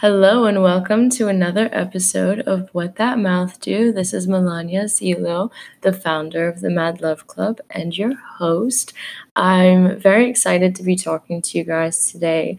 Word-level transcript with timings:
Hello 0.00 0.44
and 0.44 0.62
welcome 0.62 1.10
to 1.10 1.26
another 1.26 1.68
episode 1.72 2.38
of 2.42 2.68
What 2.70 2.94
That 2.98 3.18
Mouth 3.18 3.60
Do. 3.60 3.90
This 3.90 4.14
is 4.14 4.28
Melania 4.28 4.84
Zilo, 4.84 5.50
the 5.80 5.92
founder 5.92 6.46
of 6.46 6.60
the 6.60 6.70
Mad 6.70 7.00
Love 7.00 7.26
Club 7.26 7.58
and 7.68 7.98
your 7.98 8.14
host. 8.14 8.92
I'm 9.34 9.98
very 9.98 10.30
excited 10.30 10.76
to 10.76 10.84
be 10.84 10.94
talking 10.94 11.42
to 11.42 11.58
you 11.58 11.64
guys 11.64 12.12
today 12.12 12.58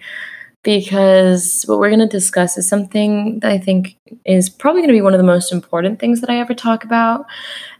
because 0.63 1.63
what 1.65 1.79
we're 1.79 1.87
going 1.87 2.01
to 2.01 2.07
discuss 2.07 2.57
is 2.57 2.67
something 2.67 3.39
that 3.39 3.49
I 3.49 3.57
think 3.57 3.95
is 4.25 4.49
probably 4.49 4.81
going 4.81 4.89
to 4.89 4.97
be 4.97 5.01
one 5.01 5.13
of 5.13 5.19
the 5.19 5.23
most 5.23 5.53
important 5.53 5.97
things 5.97 6.19
that 6.19 6.29
I 6.29 6.41
ever 6.41 6.53
talk 6.53 6.83
about. 6.83 7.25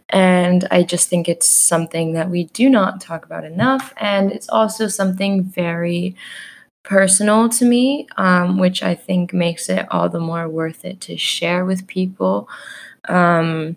And 0.08 0.66
I 0.70 0.84
just 0.84 1.10
think 1.10 1.28
it's 1.28 1.46
something 1.46 2.14
that 2.14 2.30
we 2.30 2.44
do 2.44 2.70
not 2.70 3.02
talk 3.02 3.26
about 3.26 3.44
enough. 3.44 3.92
And 3.98 4.32
it's 4.32 4.48
also 4.48 4.88
something 4.88 5.44
very 5.44 6.16
personal 6.82 7.48
to 7.50 7.64
me, 7.64 8.06
um, 8.16 8.58
which 8.58 8.82
I 8.82 8.94
think 8.94 9.32
makes 9.32 9.68
it 9.68 9.86
all 9.90 10.08
the 10.08 10.20
more 10.20 10.48
worth 10.48 10.84
it 10.84 11.00
to 11.02 11.16
share 11.16 11.64
with 11.64 11.86
people. 11.86 12.48
Um, 13.08 13.76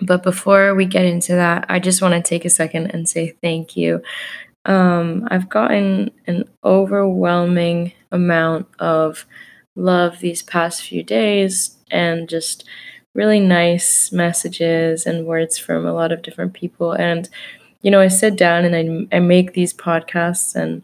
but 0.00 0.22
before 0.22 0.74
we 0.74 0.84
get 0.86 1.04
into 1.04 1.32
that, 1.32 1.66
I 1.68 1.78
just 1.78 2.02
want 2.02 2.14
to 2.14 2.28
take 2.28 2.44
a 2.44 2.50
second 2.50 2.86
and 2.88 3.08
say 3.08 3.36
thank 3.42 3.76
you. 3.76 4.02
Um, 4.64 5.28
I've 5.30 5.48
gotten 5.48 6.10
an 6.26 6.44
overwhelming 6.64 7.92
amount 8.10 8.68
of 8.78 9.26
love 9.74 10.20
these 10.20 10.42
past 10.42 10.82
few 10.82 11.02
days 11.02 11.76
and 11.90 12.28
just 12.28 12.64
really 13.14 13.40
nice 13.40 14.10
messages 14.12 15.06
and 15.06 15.26
words 15.26 15.58
from 15.58 15.86
a 15.86 15.92
lot 15.92 16.12
of 16.12 16.22
different 16.22 16.54
people. 16.54 16.92
And, 16.92 17.28
you 17.82 17.90
know, 17.90 18.00
I 18.00 18.08
sit 18.08 18.36
down 18.36 18.64
and 18.64 19.08
I, 19.12 19.16
I 19.16 19.20
make 19.20 19.52
these 19.52 19.74
podcasts 19.74 20.54
and 20.54 20.82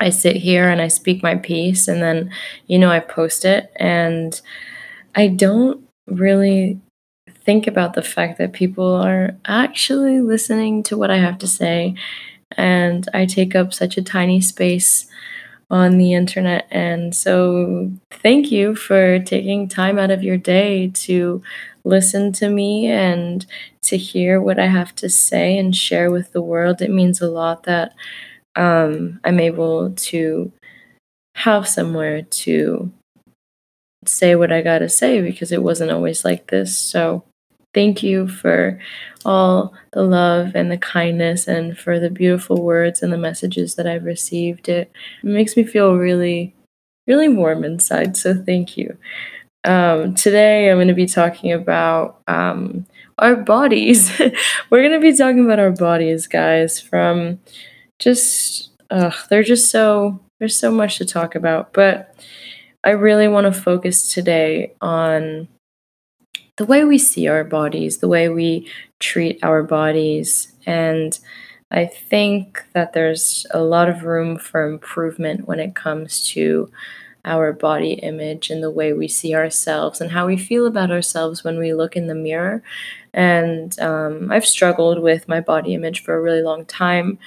I 0.00 0.10
sit 0.10 0.36
here 0.36 0.68
and 0.68 0.80
I 0.80 0.88
speak 0.88 1.22
my 1.22 1.36
piece 1.36 1.88
and 1.88 2.02
then, 2.02 2.30
you 2.66 2.78
know, 2.78 2.90
I 2.90 3.00
post 3.00 3.44
it. 3.44 3.72
And 3.76 4.40
I 5.14 5.28
don't 5.28 5.86
really 6.06 6.80
think 7.44 7.66
about 7.66 7.94
the 7.94 8.02
fact 8.02 8.38
that 8.38 8.52
people 8.52 8.94
are 8.94 9.36
actually 9.46 10.20
listening 10.20 10.82
to 10.84 10.96
what 10.96 11.10
I 11.10 11.18
have 11.18 11.38
to 11.38 11.46
say. 11.46 11.94
And 12.52 13.08
I 13.14 13.26
take 13.26 13.54
up 13.54 13.72
such 13.72 13.96
a 13.96 14.02
tiny 14.02 14.40
space 14.40 15.06
on 15.70 15.98
the 15.98 16.12
internet. 16.12 16.66
And 16.70 17.14
so, 17.14 17.90
thank 18.10 18.52
you 18.52 18.74
for 18.76 19.18
taking 19.18 19.68
time 19.68 19.98
out 19.98 20.10
of 20.12 20.22
your 20.22 20.36
day 20.36 20.88
to 20.94 21.42
listen 21.84 22.32
to 22.32 22.48
me 22.48 22.86
and 22.86 23.46
to 23.82 23.96
hear 23.96 24.40
what 24.40 24.58
I 24.58 24.66
have 24.66 24.94
to 24.96 25.08
say 25.08 25.58
and 25.58 25.74
share 25.74 26.10
with 26.10 26.32
the 26.32 26.42
world. 26.42 26.82
It 26.82 26.90
means 26.90 27.20
a 27.20 27.30
lot 27.30 27.64
that 27.64 27.94
um, 28.56 29.20
I'm 29.24 29.38
able 29.38 29.90
to 29.90 30.52
have 31.36 31.68
somewhere 31.68 32.22
to 32.22 32.90
say 34.06 34.34
what 34.34 34.52
I 34.52 34.62
gotta 34.62 34.88
say 34.88 35.20
because 35.20 35.52
it 35.52 35.62
wasn't 35.62 35.90
always 35.90 36.24
like 36.24 36.48
this. 36.48 36.76
So, 36.76 37.24
thank 37.74 38.02
you 38.02 38.26
for 38.26 38.80
all 39.24 39.74
the 39.92 40.02
love 40.02 40.52
and 40.54 40.70
the 40.70 40.78
kindness 40.78 41.46
and 41.46 41.78
for 41.78 42.00
the 42.00 42.08
beautiful 42.08 42.62
words 42.62 43.02
and 43.02 43.12
the 43.12 43.18
messages 43.18 43.74
that 43.74 43.86
I've 43.86 44.04
received. 44.04 44.68
It, 44.68 44.90
makes 45.22 45.56
me 45.56 45.64
feel 45.64 45.96
really, 45.96 46.54
really 47.06 47.28
warm 47.28 47.64
inside. 47.64 48.16
So, 48.16 48.34
thank 48.34 48.76
you. 48.76 48.96
Um, 49.64 50.14
today, 50.14 50.70
I'm 50.70 50.76
going 50.76 50.88
to 50.88 50.94
be 50.94 51.06
talking 51.06 51.52
about 51.52 52.22
um, 52.28 52.86
our 53.18 53.36
bodies. 53.36 54.10
We're 54.70 54.88
going 54.88 54.92
to 54.92 55.00
be 55.00 55.16
talking 55.16 55.44
about 55.44 55.58
our 55.58 55.72
bodies, 55.72 56.28
guys, 56.28 56.80
from 56.80 57.40
just 57.98 58.70
ugh, 58.90 59.14
they're 59.30 59.42
just 59.42 59.70
so 59.70 60.20
there's 60.38 60.58
so 60.58 60.70
much 60.70 60.98
to 60.98 61.04
talk 61.04 61.34
about, 61.34 61.72
but 61.72 62.14
I 62.84 62.90
really 62.90 63.28
want 63.28 63.52
to 63.52 63.60
focus 63.60 64.12
today 64.12 64.74
on 64.80 65.48
the 66.56 66.64
way 66.66 66.84
we 66.84 66.98
see 66.98 67.28
our 67.28 67.44
bodies, 67.44 67.98
the 67.98 68.08
way 68.08 68.28
we 68.28 68.70
treat 68.98 69.38
our 69.42 69.62
bodies, 69.62 70.52
and 70.66 71.18
I 71.70 71.86
think 71.86 72.64
that 72.74 72.92
there's 72.92 73.46
a 73.50 73.60
lot 73.60 73.88
of 73.88 74.04
room 74.04 74.38
for 74.38 74.68
improvement 74.68 75.48
when 75.48 75.58
it 75.58 75.74
comes 75.74 76.26
to 76.28 76.70
our 77.24 77.52
body 77.52 77.94
image 77.94 78.50
and 78.50 78.62
the 78.62 78.70
way 78.70 78.92
we 78.92 79.08
see 79.08 79.34
ourselves 79.34 80.00
and 80.00 80.12
how 80.12 80.26
we 80.26 80.36
feel 80.36 80.64
about 80.66 80.92
ourselves 80.92 81.42
when 81.42 81.58
we 81.58 81.74
look 81.74 81.96
in 81.96 82.06
the 82.06 82.14
mirror. 82.14 82.62
And 83.12 83.78
um, 83.80 84.30
I've 84.30 84.46
struggled 84.46 85.00
with 85.00 85.26
my 85.26 85.40
body 85.40 85.74
image 85.74 86.04
for 86.04 86.14
a 86.14 86.22
really 86.22 86.42
long 86.42 86.64
time. 86.66 87.18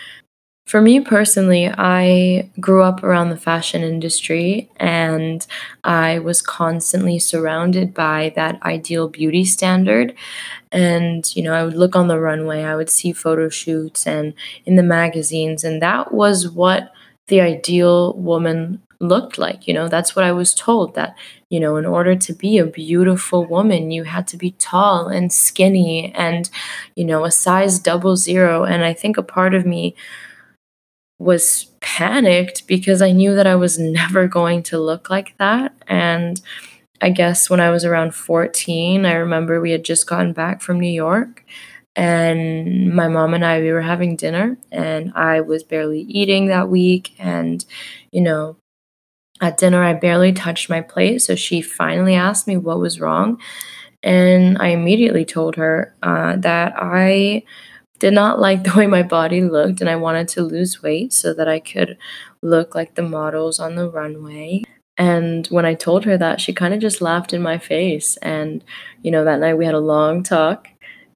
For 0.70 0.82
me 0.82 1.00
personally, 1.00 1.68
I 1.68 2.52
grew 2.60 2.84
up 2.84 3.04
around 3.04 3.32
the 3.32 3.38
fashion 3.38 3.82
industry 3.82 4.70
and 4.76 5.44
I 5.84 6.20
was 6.20 6.44
constantly 6.44 7.18
surrounded 7.18 7.92
by 7.92 8.34
that 8.36 8.62
ideal 8.62 9.08
beauty 9.08 9.46
standard. 9.46 10.14
And, 10.72 11.36
you 11.36 11.42
know, 11.42 11.56
I 11.56 11.64
would 11.64 11.74
look 11.74 11.96
on 11.96 12.08
the 12.08 12.20
runway, 12.20 12.62
I 12.62 12.76
would 12.76 12.92
see 12.92 13.14
photo 13.14 13.50
shoots 13.50 14.06
and 14.06 14.36
in 14.64 14.76
the 14.76 14.84
magazines, 14.84 15.64
and 15.64 15.82
that 15.82 16.14
was 16.14 16.48
what 16.48 16.92
the 17.30 17.42
ideal 17.42 18.14
woman 18.14 18.84
looked 19.00 19.40
like. 19.40 19.68
You 19.68 19.74
know, 19.74 19.88
that's 19.88 20.16
what 20.16 20.26
I 20.26 20.34
was 20.34 20.54
told 20.54 20.94
that, 20.94 21.16
you 21.50 21.60
know, 21.60 21.78
in 21.78 21.86
order 21.88 22.16
to 22.16 22.34
be 22.34 22.60
a 22.60 22.66
beautiful 22.68 23.44
woman, 23.44 23.90
you 23.90 24.04
had 24.04 24.28
to 24.28 24.38
be 24.38 24.52
tall 24.52 25.08
and 25.08 25.34
skinny 25.34 26.14
and, 26.14 26.48
you 26.96 27.06
know, 27.06 27.26
a 27.26 27.32
size 27.32 27.80
double 27.80 28.16
zero. 28.16 28.66
And 28.66 28.84
I 28.84 28.94
think 28.94 29.18
a 29.18 29.24
part 29.24 29.56
of 29.56 29.66
me, 29.66 29.96
was 31.20 31.66
panicked 31.82 32.66
because 32.66 33.02
I 33.02 33.12
knew 33.12 33.36
that 33.36 33.46
I 33.48 33.56
was 33.56 33.78
never 33.78 34.28
going 34.28 34.64
to 34.64 34.80
look 34.80 35.10
like 35.10 35.38
that. 35.38 35.74
And 35.88 36.42
I 37.02 37.10
guess 37.10 37.50
when 37.50 37.60
I 37.60 37.70
was 37.70 37.86
around 37.86 38.16
14, 38.16 39.06
I 39.06 39.14
remember 39.14 39.62
we 39.62 39.72
had 39.72 39.86
just 39.86 40.08
gotten 40.08 40.34
back 40.34 40.62
from 40.62 40.80
New 40.80 40.92
York 40.92 41.46
and 41.96 42.94
my 42.94 43.08
mom 43.08 43.34
and 43.34 43.44
I 43.44 43.60
we 43.60 43.72
were 43.72 43.82
having 43.82 44.16
dinner 44.16 44.58
and 44.72 45.12
I 45.16 45.42
was 45.42 45.64
barely 45.64 46.02
eating 46.02 46.48
that 46.48 46.70
week. 46.70 47.14
And 47.20 47.64
you 48.12 48.22
know 48.22 48.58
at 49.42 49.58
dinner 49.58 49.84
I 49.84 49.94
barely 49.94 50.34
touched 50.34 50.70
my 50.70 50.82
plate. 50.82 51.22
So 51.22 51.36
she 51.36 51.62
finally 51.62 52.16
asked 52.16 52.48
me 52.48 52.58
what 52.58 52.80
was 52.80 53.00
wrong. 53.00 53.40
And 54.02 54.58
I 54.60 54.68
immediately 54.68 55.26
told 55.26 55.56
her 55.56 55.94
uh, 56.02 56.38
that 56.38 56.74
I 56.78 57.44
did 58.00 58.14
not 58.14 58.40
like 58.40 58.64
the 58.66 58.76
way 58.76 58.88
my 58.88 59.04
body 59.04 59.44
looked 59.44 59.82
and 59.82 59.90
I 59.90 59.96
wanted 59.96 60.28
to 60.30 60.44
lose 60.44 60.82
weight 60.82 61.14
so 61.14 61.34
that 61.34 61.48
I 61.48 61.60
could 61.60 61.98
look 62.42 62.76
like 62.76 62.96
the 62.96 63.04
models 63.04 63.60
on 63.60 63.76
the 63.76 63.90
runway. 63.90 64.64
And 64.98 65.48
when 65.48 65.66
I 65.66 65.76
told 65.76 66.04
her 66.06 66.18
that, 66.18 66.42
she 66.42 66.52
kind 66.52 66.74
of 66.74 66.82
just 66.82 67.02
laughed 67.02 67.34
in 67.34 67.42
my 67.42 67.58
face. 67.58 68.18
And, 68.18 68.64
you 69.02 69.12
know, 69.12 69.24
that 69.24 69.40
night 69.40 69.58
we 69.58 69.66
had 69.66 69.76
a 69.76 69.80
long 69.80 70.24
talk. 70.24 70.68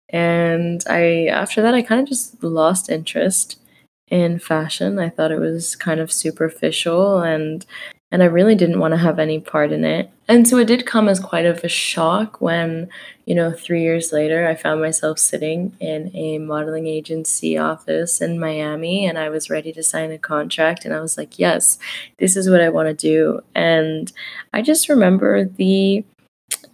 And 0.08 0.82
I, 0.88 1.28
after 1.28 1.62
that, 1.62 1.74
I 1.74 1.82
kind 1.82 2.00
of 2.00 2.08
just 2.08 2.42
lost 2.42 2.90
interest 2.90 3.60
in 4.08 4.40
fashion. 4.40 5.00
I 5.00 5.10
thought 5.10 5.32
it 5.32 5.40
was 5.40 5.76
kind 5.76 6.00
of 6.00 6.14
superficial 6.14 7.20
and 7.20 7.66
and 8.14 8.22
I 8.22 8.28
really 8.28 8.54
didn't 8.54 8.80
want 8.80 8.92
to 8.92 9.00
have 9.00 9.18
any 9.18 9.40
part 9.40 9.72
in 9.72 9.84
it. 9.84 10.12
And 10.28 10.48
so 10.48 10.58
it 10.58 10.66
did 10.66 10.86
come 10.86 11.10
as 11.10 11.20
quite 11.20 11.48
of 11.48 11.64
a 11.64 11.68
shock 11.68 12.40
when, 12.40 12.90
you 13.26 13.34
know, 13.34 13.52
three 13.52 13.82
years 13.82 14.14
later, 14.14 14.48
I 14.48 14.54
found 14.54 14.82
myself 14.82 15.18
sitting 15.18 15.76
in 15.80 16.16
a 16.16 16.38
modeling 16.38 16.86
agency 16.86 17.58
office 17.58 18.22
in 18.22 18.40
Miami 18.40 19.08
and 19.08 19.18
I 19.18 19.30
was 19.30 19.50
ready 19.50 19.74
to 19.74 19.82
sign 19.82 20.12
a 20.12 20.20
contract. 20.20 20.86
And 20.86 20.94
I 20.94 21.02
was 21.02 21.18
like, 21.18 21.40
yes, 21.40 21.80
this 22.20 22.38
is 22.38 22.48
what 22.48 22.62
I 22.62 22.70
want 22.70 22.88
to 22.88 22.94
do. 22.94 23.42
And 23.56 24.14
I 24.54 24.62
just 24.62 24.90
remember 24.90 25.46
the 25.46 26.06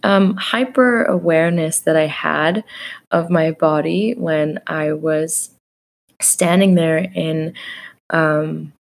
um, 0.02 0.36
hyper 0.36 1.04
awareness 1.04 1.78
that 1.80 1.96
I 1.96 2.06
had 2.06 2.64
of 3.10 3.30
my 3.30 3.52
body 3.52 4.12
when 4.12 4.60
I 4.66 4.92
was 4.92 5.54
standing 6.20 6.74
there 6.74 6.98
in 6.98 7.54
um, 8.10 8.74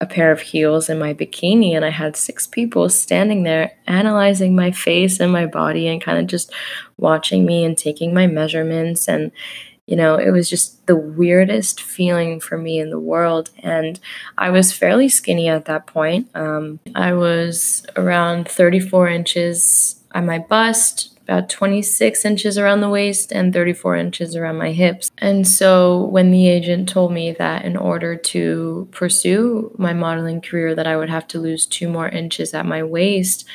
a 0.00 0.06
pair 0.06 0.32
of 0.32 0.40
heels 0.40 0.88
and 0.88 0.98
my 0.98 1.12
bikini 1.12 1.72
and 1.72 1.84
I 1.84 1.90
had 1.90 2.16
six 2.16 2.46
people 2.46 2.88
standing 2.88 3.42
there 3.42 3.72
analyzing 3.86 4.56
my 4.56 4.70
face 4.70 5.20
and 5.20 5.30
my 5.30 5.46
body 5.46 5.86
and 5.88 6.00
kind 6.00 6.18
of 6.18 6.26
just 6.26 6.52
watching 6.96 7.44
me 7.44 7.64
and 7.64 7.76
taking 7.76 8.14
my 8.14 8.26
measurements. 8.26 9.08
And 9.08 9.30
you 9.86 9.96
know 9.96 10.14
it 10.14 10.30
was 10.30 10.48
just 10.48 10.86
the 10.86 10.96
weirdest 10.96 11.82
feeling 11.82 12.40
for 12.40 12.56
me 12.56 12.78
in 12.78 12.90
the 12.90 12.98
world. 12.98 13.50
And 13.58 14.00
I 14.38 14.50
was 14.50 14.72
fairly 14.72 15.08
skinny 15.08 15.48
at 15.48 15.66
that 15.66 15.86
point. 15.86 16.28
Um, 16.34 16.80
I 16.94 17.12
was 17.12 17.84
around 17.96 18.48
34 18.48 19.08
inches 19.08 20.00
on 20.12 20.26
my 20.26 20.38
bust 20.38 21.09
about 21.22 21.48
26 21.48 22.24
inches 22.24 22.58
around 22.58 22.80
the 22.80 22.88
waist 22.88 23.32
and 23.32 23.52
34 23.52 23.96
inches 23.96 24.34
around 24.34 24.56
my 24.56 24.72
hips. 24.72 25.10
And 25.18 25.46
so 25.46 26.04
when 26.06 26.30
the 26.30 26.48
agent 26.48 26.88
told 26.88 27.12
me 27.12 27.32
that 27.32 27.64
in 27.64 27.76
order 27.76 28.16
to 28.16 28.88
pursue 28.90 29.74
my 29.78 29.92
modeling 29.92 30.40
career 30.40 30.74
that 30.74 30.86
I 30.86 30.96
would 30.96 31.10
have 31.10 31.28
to 31.28 31.38
lose 31.38 31.66
2 31.66 31.88
more 31.88 32.08
inches 32.08 32.52
at 32.54 32.66
my 32.66 32.82
waist, 32.82 33.46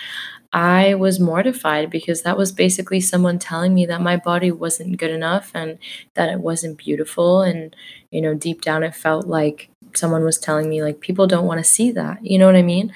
I 0.54 0.96
was 0.96 1.20
mortified 1.20 1.90
because 1.90 2.22
that 2.22 2.38
was 2.38 2.54
basically 2.54 3.02
someone 3.02 3.40
telling 3.40 3.74
me 3.74 3.86
that 3.88 4.02
my 4.02 4.16
body 4.16 4.52
wasn't 4.52 4.98
good 4.98 5.12
enough 5.12 5.52
and 5.54 5.78
that 6.14 6.30
it 6.30 6.40
wasn't 6.40 6.78
beautiful 6.78 7.42
and 7.42 7.76
you 8.10 8.22
know 8.22 8.34
deep 8.34 8.62
down 8.62 8.82
it 8.82 8.96
felt 8.96 9.28
like 9.28 9.70
someone 9.94 10.24
was 10.24 10.38
telling 10.38 10.70
me 10.70 10.82
like 10.82 11.02
people 11.02 11.28
don't 11.28 11.46
want 11.46 11.58
to 11.58 11.70
see 11.70 11.92
that. 11.92 12.26
You 12.26 12.40
know 12.40 12.46
what 12.46 12.56
I 12.56 12.62
mean? 12.62 12.94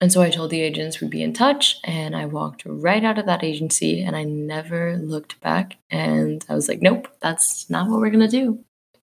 And 0.00 0.12
so 0.12 0.20
I 0.20 0.28
told 0.28 0.50
the 0.50 0.60
agents 0.60 1.00
we'd 1.00 1.10
be 1.10 1.22
in 1.22 1.32
touch, 1.32 1.78
and 1.82 2.14
I 2.14 2.26
walked 2.26 2.64
right 2.66 3.02
out 3.02 3.18
of 3.18 3.26
that 3.26 3.42
agency 3.42 4.02
and 4.02 4.14
I 4.14 4.24
never 4.24 4.96
looked 4.98 5.40
back. 5.40 5.76
And 5.90 6.44
I 6.48 6.54
was 6.54 6.68
like, 6.68 6.82
nope, 6.82 7.08
that's 7.20 7.70
not 7.70 7.88
what 7.88 8.00
we're 8.00 8.10
gonna 8.10 8.28
do. 8.28 8.62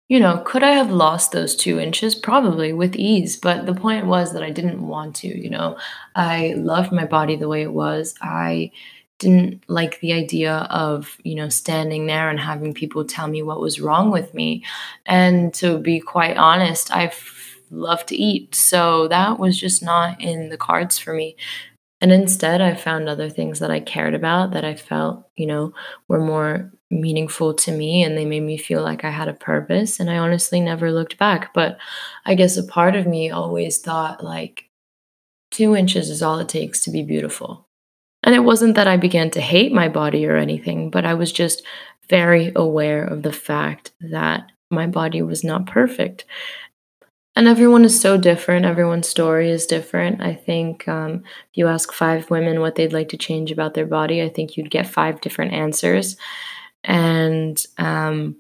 You 0.09 0.19
know, 0.19 0.43
could 0.45 0.65
I 0.65 0.73
have 0.73 0.91
lost 0.91 1.31
those 1.31 1.55
two 1.55 1.79
inches? 1.79 2.17
Probably 2.17 2.73
with 2.73 2.97
ease. 2.97 3.37
But 3.37 3.67
the 3.67 3.75
point 3.75 4.07
was 4.07 4.33
that 4.33 4.43
I 4.43 4.51
didn't 4.51 4.85
want 4.85 5.15
to, 5.17 5.29
you 5.29 5.49
know. 5.49 5.79
I 6.17 6.55
loved 6.57 6.91
my 6.91 7.05
body 7.05 7.37
the 7.37 7.47
way 7.47 7.63
it 7.63 7.73
was. 7.73 8.17
I 8.21 8.73
didn't 9.21 9.63
like 9.69 10.01
the 10.01 10.13
idea 10.13 10.67
of, 10.71 11.17
you 11.23 11.37
know, 11.37 11.49
standing 11.49 12.07
there 12.07 12.29
and 12.29 12.41
having 12.41 12.75
people 12.75 13.05
tell 13.05 13.29
me 13.29 13.43
what 13.45 13.61
was 13.61 13.81
wrong 13.81 14.11
with 14.11 14.35
me. 14.35 14.65
And 15.07 15.55
to 15.55 15.79
be 15.79 16.01
quite 16.01 16.37
honest, 16.37 16.91
I 16.91 17.13
love 17.70 18.05
to 18.06 18.17
eat. 18.17 18.55
So 18.55 19.08
that 19.08 19.38
was 19.38 19.58
just 19.58 19.82
not 19.82 20.20
in 20.20 20.49
the 20.49 20.56
cards 20.56 20.99
for 20.99 21.12
me. 21.12 21.37
And 22.00 22.12
instead, 22.12 22.61
I 22.61 22.75
found 22.75 23.08
other 23.08 23.28
things 23.28 23.58
that 23.58 23.70
I 23.70 23.81
cared 23.81 24.14
about 24.14 24.52
that 24.52 24.64
I 24.64 24.75
felt, 24.75 25.28
you 25.37 25.46
know, 25.46 25.75
were 26.08 26.20
more 26.20 26.72
meaningful 26.90 27.55
to 27.55 27.72
me 27.72 28.02
and 28.02 28.17
they 28.17 28.25
made 28.25 28.43
me 28.43 28.56
feel 28.56 28.82
like 28.82 29.05
I 29.05 29.11
had 29.11 29.28
a 29.28 29.34
purpose. 29.34 30.00
And 30.00 30.11
I 30.11 30.17
honestly 30.17 30.61
never 30.61 30.90
looked 30.90 31.19
back. 31.19 31.52
But 31.52 31.78
I 32.25 32.34
guess 32.34 32.56
a 32.56 32.64
part 32.64 32.96
of 32.96 33.06
me 33.06 33.31
always 33.31 33.78
thought, 33.78 34.25
like, 34.25 34.70
two 35.50 35.76
inches 35.76 36.08
is 36.08 36.22
all 36.22 36.38
it 36.38 36.49
takes 36.49 36.82
to 36.84 36.90
be 36.90 37.02
beautiful. 37.02 37.67
And 38.22 38.34
it 38.34 38.40
wasn't 38.40 38.75
that 38.76 38.88
I 38.88 38.96
began 38.96 39.31
to 39.32 39.40
hate 39.40 39.72
my 39.72 39.88
body 39.88 40.26
or 40.26 40.37
anything, 40.37 40.90
but 40.90 41.05
I 41.05 41.14
was 41.14 41.32
just 41.32 41.62
very 42.08 42.52
aware 42.55 43.05
of 43.05 43.22
the 43.22 43.32
fact 43.32 43.93
that 44.00 44.50
my 44.70 44.87
body 44.87 45.22
was 45.22 45.43
not 45.43 45.67
perfect. 45.67 46.25
And 47.41 47.49
everyone 47.49 47.87
is 47.87 47.99
so 47.99 48.19
different. 48.19 48.67
Everyone's 48.67 49.09
story 49.09 49.51
is 49.51 49.65
different. 49.65 50.21
I 50.21 50.35
think 50.35 50.87
um, 50.87 51.25
if 51.51 51.57
you 51.57 51.69
ask 51.69 51.91
five 51.91 52.29
women 52.29 52.61
what 52.61 52.75
they'd 52.75 52.93
like 52.93 53.09
to 53.09 53.17
change 53.17 53.51
about 53.51 53.73
their 53.73 53.87
body, 53.87 54.21
I 54.21 54.29
think 54.29 54.59
you'd 54.59 54.71
get 54.71 54.87
five 54.87 55.23
different 55.23 55.55
answers. 55.55 56.19
And 56.85 57.65
um, 57.79 58.37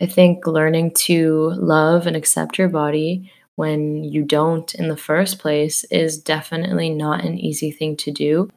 I 0.00 0.06
think 0.06 0.46
learning 0.46 0.92
to 1.06 1.54
love 1.56 2.06
and 2.06 2.14
accept 2.14 2.56
your 2.56 2.68
body 2.68 3.32
when 3.56 4.04
you 4.04 4.22
don't 4.22 4.72
in 4.76 4.86
the 4.86 4.96
first 4.96 5.40
place 5.40 5.82
is 5.90 6.16
definitely 6.16 6.90
not 6.90 7.24
an 7.24 7.40
easy 7.40 7.72
thing 7.72 7.96
to 7.96 8.12
do. 8.12 8.48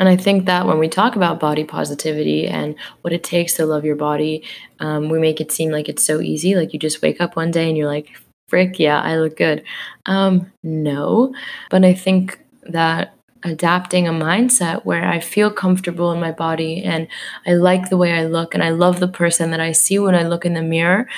And 0.00 0.08
I 0.08 0.16
think 0.16 0.46
that 0.46 0.66
when 0.66 0.80
we 0.80 0.88
talk 0.88 1.14
about 1.14 1.38
body 1.38 1.62
positivity 1.62 2.48
and 2.48 2.74
what 3.02 3.12
it 3.12 3.22
takes 3.22 3.54
to 3.54 3.64
love 3.64 3.84
your 3.84 3.94
body, 3.94 4.42
um, 4.80 5.08
we 5.08 5.20
make 5.20 5.40
it 5.40 5.52
seem 5.52 5.70
like 5.70 5.88
it's 5.88 6.02
so 6.02 6.20
easy. 6.20 6.56
Like 6.56 6.72
you 6.72 6.80
just 6.80 7.00
wake 7.00 7.20
up 7.20 7.36
one 7.36 7.52
day 7.52 7.68
and 7.68 7.78
you're 7.78 7.86
like, 7.86 8.10
frick, 8.48 8.78
yeah, 8.78 9.00
I 9.00 9.16
look 9.18 9.36
good. 9.36 9.64
Um, 10.06 10.52
no, 10.62 11.34
but 11.70 11.84
I 11.84 11.94
think 11.94 12.40
that 12.62 13.14
adapting 13.42 14.08
a 14.08 14.12
mindset 14.12 14.84
where 14.84 15.04
I 15.06 15.20
feel 15.20 15.50
comfortable 15.50 16.10
in 16.12 16.20
my 16.20 16.32
body 16.32 16.82
and 16.82 17.06
I 17.46 17.54
like 17.54 17.90
the 17.90 17.96
way 17.96 18.12
I 18.12 18.26
look 18.26 18.54
and 18.54 18.62
I 18.62 18.70
love 18.70 18.98
the 18.98 19.08
person 19.08 19.50
that 19.52 19.60
I 19.60 19.72
see 19.72 19.98
when 19.98 20.14
I 20.14 20.22
look 20.24 20.44
in 20.44 20.54
the 20.54 20.62
mirror 20.62 21.08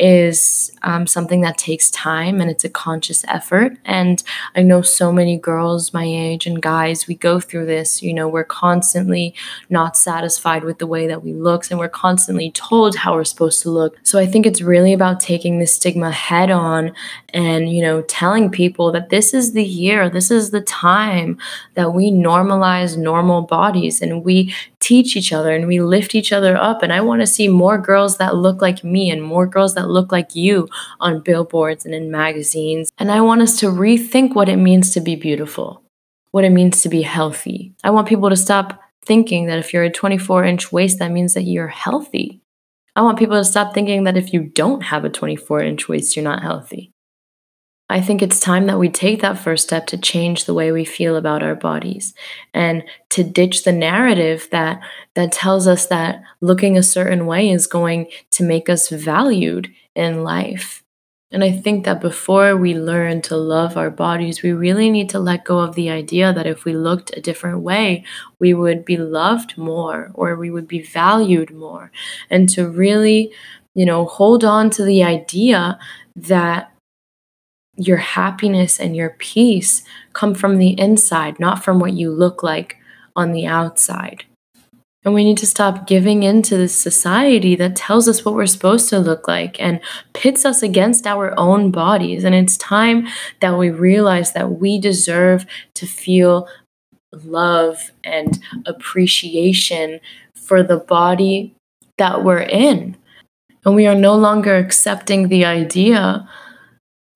is 0.00 0.72
um, 0.82 1.06
something 1.06 1.42
that 1.42 1.58
takes 1.58 1.90
time 1.90 2.40
and 2.40 2.50
it's 2.50 2.64
a 2.64 2.70
conscious 2.70 3.22
effort. 3.28 3.76
And 3.84 4.22
I 4.56 4.62
know 4.62 4.80
so 4.80 5.12
many 5.12 5.36
girls 5.36 5.92
my 5.92 6.04
age 6.04 6.46
and 6.46 6.62
guys, 6.62 7.06
we 7.06 7.14
go 7.14 7.38
through 7.38 7.66
this. 7.66 8.02
You 8.02 8.14
know, 8.14 8.26
we're 8.26 8.44
constantly 8.44 9.34
not 9.68 9.98
satisfied 9.98 10.64
with 10.64 10.78
the 10.78 10.86
way 10.86 11.06
that 11.06 11.22
we 11.22 11.34
look 11.34 11.70
and 11.70 11.78
we're 11.78 11.90
constantly 11.90 12.50
told 12.52 12.96
how 12.96 13.14
we're 13.14 13.24
supposed 13.24 13.60
to 13.62 13.70
look. 13.70 13.98
So 14.02 14.18
I 14.18 14.26
think 14.26 14.46
it's 14.46 14.62
really 14.62 14.94
about 14.94 15.20
taking 15.20 15.58
this 15.58 15.76
stigma 15.76 16.10
head 16.10 16.50
on 16.50 16.94
and, 17.34 17.68
you 17.68 17.82
know, 17.82 18.00
telling 18.02 18.50
people 18.50 18.90
that 18.92 19.10
this 19.10 19.34
is 19.34 19.52
the 19.52 19.64
year, 19.64 20.08
this 20.08 20.30
is 20.30 20.50
the 20.50 20.62
time 20.62 21.36
that 21.74 21.92
we 21.92 22.10
normalize 22.10 22.96
normal 22.96 23.42
bodies 23.42 24.00
and 24.00 24.24
we 24.24 24.54
teach 24.80 25.16
each 25.16 25.32
other 25.32 25.54
and 25.54 25.66
we 25.66 25.80
lift 25.80 26.14
each 26.14 26.32
other 26.32 26.56
up. 26.56 26.82
And 26.82 26.92
I 26.92 27.00
want 27.00 27.20
to 27.20 27.26
see 27.26 27.48
more 27.48 27.78
girls 27.78 28.16
that 28.18 28.36
look 28.36 28.60
like 28.60 28.82
me 28.82 29.10
and 29.10 29.22
more 29.22 29.46
girls 29.46 29.74
that 29.74 29.88
look 29.88 30.10
like 30.10 30.34
you 30.34 30.68
on 30.98 31.20
billboards 31.20 31.84
and 31.84 31.94
in 31.94 32.10
magazines. 32.10 32.90
And 32.98 33.12
I 33.12 33.20
want 33.20 33.42
us 33.42 33.58
to 33.60 33.66
rethink 33.66 34.34
what 34.34 34.48
it 34.48 34.56
means 34.56 34.90
to 34.92 35.00
be 35.00 35.14
beautiful, 35.16 35.82
what 36.30 36.44
it 36.44 36.50
means 36.50 36.82
to 36.82 36.88
be 36.88 37.02
healthy. 37.02 37.72
I 37.84 37.90
want 37.90 38.08
people 38.08 38.30
to 38.30 38.36
stop 38.36 38.80
thinking 39.04 39.46
that 39.46 39.58
if 39.58 39.72
you're 39.72 39.84
a 39.84 39.90
24 39.90 40.44
inch 40.44 40.72
waist, 40.72 40.98
that 40.98 41.12
means 41.12 41.34
that 41.34 41.44
you're 41.44 41.68
healthy. 41.68 42.40
I 42.96 43.02
want 43.02 43.18
people 43.18 43.36
to 43.36 43.44
stop 43.44 43.72
thinking 43.72 44.04
that 44.04 44.16
if 44.16 44.32
you 44.32 44.42
don't 44.42 44.82
have 44.82 45.04
a 45.04 45.10
24 45.10 45.62
inch 45.62 45.88
waist, 45.88 46.16
you're 46.16 46.24
not 46.24 46.42
healthy. 46.42 46.90
I 47.90 48.00
think 48.00 48.22
it's 48.22 48.38
time 48.38 48.66
that 48.66 48.78
we 48.78 48.88
take 48.88 49.20
that 49.20 49.40
first 49.40 49.64
step 49.66 49.88
to 49.88 49.98
change 49.98 50.44
the 50.44 50.54
way 50.54 50.70
we 50.70 50.84
feel 50.84 51.16
about 51.16 51.42
our 51.42 51.56
bodies 51.56 52.14
and 52.54 52.84
to 53.10 53.24
ditch 53.24 53.64
the 53.64 53.72
narrative 53.72 54.46
that 54.52 54.80
that 55.14 55.32
tells 55.32 55.66
us 55.66 55.86
that 55.88 56.22
looking 56.40 56.78
a 56.78 56.84
certain 56.84 57.26
way 57.26 57.50
is 57.50 57.66
going 57.66 58.06
to 58.30 58.44
make 58.44 58.68
us 58.68 58.90
valued 58.90 59.72
in 59.96 60.22
life. 60.22 60.84
And 61.32 61.42
I 61.42 61.50
think 61.50 61.84
that 61.84 62.00
before 62.00 62.56
we 62.56 62.74
learn 62.74 63.22
to 63.22 63.36
love 63.36 63.76
our 63.76 63.90
bodies, 63.90 64.40
we 64.40 64.52
really 64.52 64.88
need 64.88 65.10
to 65.10 65.18
let 65.18 65.44
go 65.44 65.58
of 65.58 65.74
the 65.74 65.90
idea 65.90 66.32
that 66.32 66.46
if 66.46 66.64
we 66.64 66.74
looked 66.74 67.16
a 67.16 67.20
different 67.20 67.60
way, 67.60 68.04
we 68.38 68.54
would 68.54 68.84
be 68.84 68.98
loved 68.98 69.58
more 69.58 70.12
or 70.14 70.36
we 70.36 70.52
would 70.52 70.68
be 70.68 70.80
valued 70.80 71.50
more. 71.50 71.90
And 72.30 72.48
to 72.50 72.68
really, 72.68 73.32
you 73.74 73.84
know, 73.84 74.04
hold 74.04 74.44
on 74.44 74.70
to 74.70 74.84
the 74.84 75.02
idea 75.02 75.76
that 76.14 76.72
your 77.80 77.96
happiness 77.96 78.78
and 78.78 78.94
your 78.94 79.10
peace 79.18 79.82
come 80.12 80.34
from 80.34 80.58
the 80.58 80.78
inside, 80.78 81.40
not 81.40 81.64
from 81.64 81.78
what 81.80 81.94
you 81.94 82.10
look 82.10 82.42
like 82.42 82.76
on 83.16 83.32
the 83.32 83.46
outside. 83.46 84.24
And 85.02 85.14
we 85.14 85.24
need 85.24 85.38
to 85.38 85.46
stop 85.46 85.86
giving 85.86 86.22
in 86.22 86.42
to 86.42 86.58
this 86.58 86.74
society 86.74 87.56
that 87.56 87.74
tells 87.74 88.06
us 88.06 88.22
what 88.22 88.34
we're 88.34 88.44
supposed 88.44 88.90
to 88.90 88.98
look 88.98 89.26
like 89.26 89.58
and 89.58 89.80
pits 90.12 90.44
us 90.44 90.62
against 90.62 91.06
our 91.06 91.32
own 91.38 91.70
bodies. 91.70 92.22
And 92.22 92.34
it's 92.34 92.58
time 92.58 93.08
that 93.40 93.56
we 93.56 93.70
realize 93.70 94.34
that 94.34 94.58
we 94.58 94.78
deserve 94.78 95.46
to 95.74 95.86
feel 95.86 96.48
love 97.12 97.92
and 98.04 98.40
appreciation 98.66 100.00
for 100.34 100.62
the 100.62 100.76
body 100.76 101.54
that 101.96 102.22
we're 102.22 102.42
in. 102.42 102.94
And 103.64 103.74
we 103.74 103.86
are 103.86 103.94
no 103.94 104.14
longer 104.14 104.56
accepting 104.56 105.28
the 105.28 105.46
idea 105.46 106.28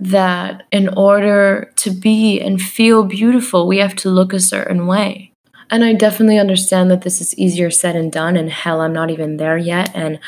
that 0.00 0.64
in 0.72 0.88
order 0.88 1.72
to 1.76 1.90
be 1.90 2.40
and 2.40 2.60
feel 2.60 3.04
beautiful, 3.04 3.66
we 3.66 3.78
have 3.78 3.94
to 3.96 4.10
look 4.10 4.32
a 4.32 4.40
certain 4.40 4.86
way. 4.86 5.32
And 5.70 5.84
I 5.84 5.92
definitely 5.94 6.38
understand 6.38 6.90
that 6.90 7.02
this 7.02 7.20
is 7.20 7.36
easier 7.38 7.70
said 7.70 7.94
than 7.94 8.10
done. 8.10 8.36
And 8.36 8.50
hell, 8.50 8.80
I'm 8.80 8.92
not 8.92 9.10
even 9.10 9.38
there 9.38 9.56
yet. 9.56 9.90
And 9.94 10.18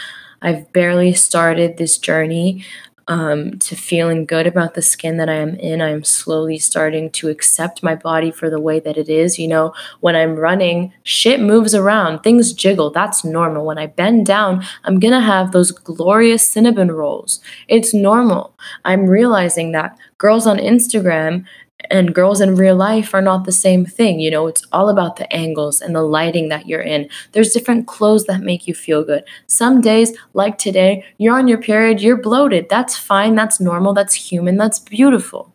I've 0.40 0.72
barely 0.72 1.12
started 1.12 1.76
this 1.76 1.98
journey 1.98 2.64
um, 3.08 3.58
to 3.60 3.76
feeling 3.76 4.26
good 4.26 4.46
about 4.46 4.74
the 4.74 4.82
skin 4.82 5.16
that 5.18 5.28
I 5.28 5.34
am 5.34 5.54
in. 5.56 5.80
I 5.80 5.90
am 5.90 6.04
slowly 6.04 6.58
starting 6.58 7.10
to 7.12 7.28
accept 7.28 7.82
my 7.82 7.94
body 7.94 8.30
for 8.30 8.50
the 8.50 8.60
way 8.60 8.80
that 8.80 8.96
it 8.96 9.08
is. 9.08 9.38
You 9.38 9.48
know, 9.48 9.74
when 10.00 10.16
I'm 10.16 10.36
running, 10.36 10.92
shit 11.04 11.40
moves 11.40 11.74
around, 11.74 12.20
things 12.20 12.52
jiggle. 12.52 12.90
That's 12.90 13.24
normal. 13.24 13.64
When 13.66 13.78
I 13.78 13.86
bend 13.86 14.26
down, 14.26 14.64
I'm 14.84 14.98
gonna 14.98 15.20
have 15.20 15.52
those 15.52 15.70
glorious 15.70 16.50
cinnamon 16.50 16.90
rolls. 16.90 17.40
It's 17.68 17.94
normal. 17.94 18.54
I'm 18.84 19.06
realizing 19.06 19.72
that 19.72 19.96
girls 20.18 20.46
on 20.46 20.58
Instagram 20.58 21.44
and 21.90 22.14
girls 22.14 22.40
in 22.40 22.56
real 22.56 22.76
life 22.76 23.14
are 23.14 23.22
not 23.22 23.44
the 23.44 23.52
same 23.52 23.84
thing. 23.84 24.20
You 24.20 24.30
know, 24.30 24.46
it's 24.46 24.64
all 24.72 24.88
about 24.88 25.16
the 25.16 25.32
angles 25.32 25.80
and 25.80 25.94
the 25.94 26.02
lighting 26.02 26.48
that 26.48 26.66
you're 26.66 26.80
in. 26.80 27.08
There's 27.32 27.52
different 27.52 27.86
clothes 27.86 28.24
that 28.26 28.40
make 28.40 28.66
you 28.66 28.74
feel 28.74 29.04
good. 29.04 29.24
Some 29.46 29.80
days, 29.80 30.16
like 30.34 30.58
today, 30.58 31.04
you're 31.18 31.36
on 31.36 31.48
your 31.48 31.60
period, 31.60 32.00
you're 32.00 32.20
bloated. 32.20 32.68
That's 32.68 32.96
fine, 32.96 33.34
that's 33.34 33.60
normal, 33.60 33.94
that's 33.94 34.14
human, 34.14 34.56
that's 34.56 34.78
beautiful. 34.78 35.52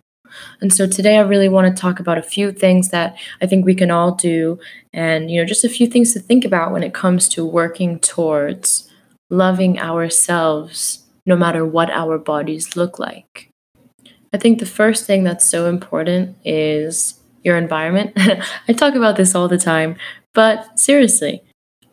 And 0.62 0.74
so 0.74 0.88
today 0.88 1.18
I 1.18 1.22
really 1.22 1.50
want 1.50 1.76
to 1.76 1.82
talk 1.82 2.00
about 2.00 2.18
a 2.18 2.24
few 2.24 2.52
things 2.52 2.90
that 2.90 3.18
I 3.42 3.48
think 3.48 3.66
we 3.66 3.76
can 3.76 3.92
all 3.92 4.16
do 4.16 4.60
and 4.94 5.30
you 5.30 5.40
know 5.42 5.46
just 5.46 5.66
a 5.66 5.70
few 5.70 5.88
things 5.88 6.14
to 6.14 6.20
think 6.20 6.46
about 6.46 6.72
when 6.72 6.84
it 6.84 6.94
comes 6.94 7.28
to 7.30 7.46
working 7.46 8.00
towards 8.00 8.90
loving 9.30 9.80
ourselves 9.80 11.04
no 11.26 11.36
matter 11.36 11.66
what 11.66 11.90
our 11.90 12.18
bodies 12.18 12.76
look 12.76 12.98
like. 12.98 13.51
I 14.34 14.38
think 14.38 14.60
the 14.60 14.66
first 14.66 15.06
thing 15.06 15.24
that's 15.24 15.46
so 15.46 15.68
important 15.68 16.38
is 16.46 17.20
your 17.44 17.58
environment. 17.58 18.14
I 18.68 18.74
talk 18.74 18.96
about 18.96 19.18
this 19.18 19.36
all 19.36 19.48
the 19.48 19.58
time, 19.58 19.98
but 20.34 20.80
seriously, 20.80 21.44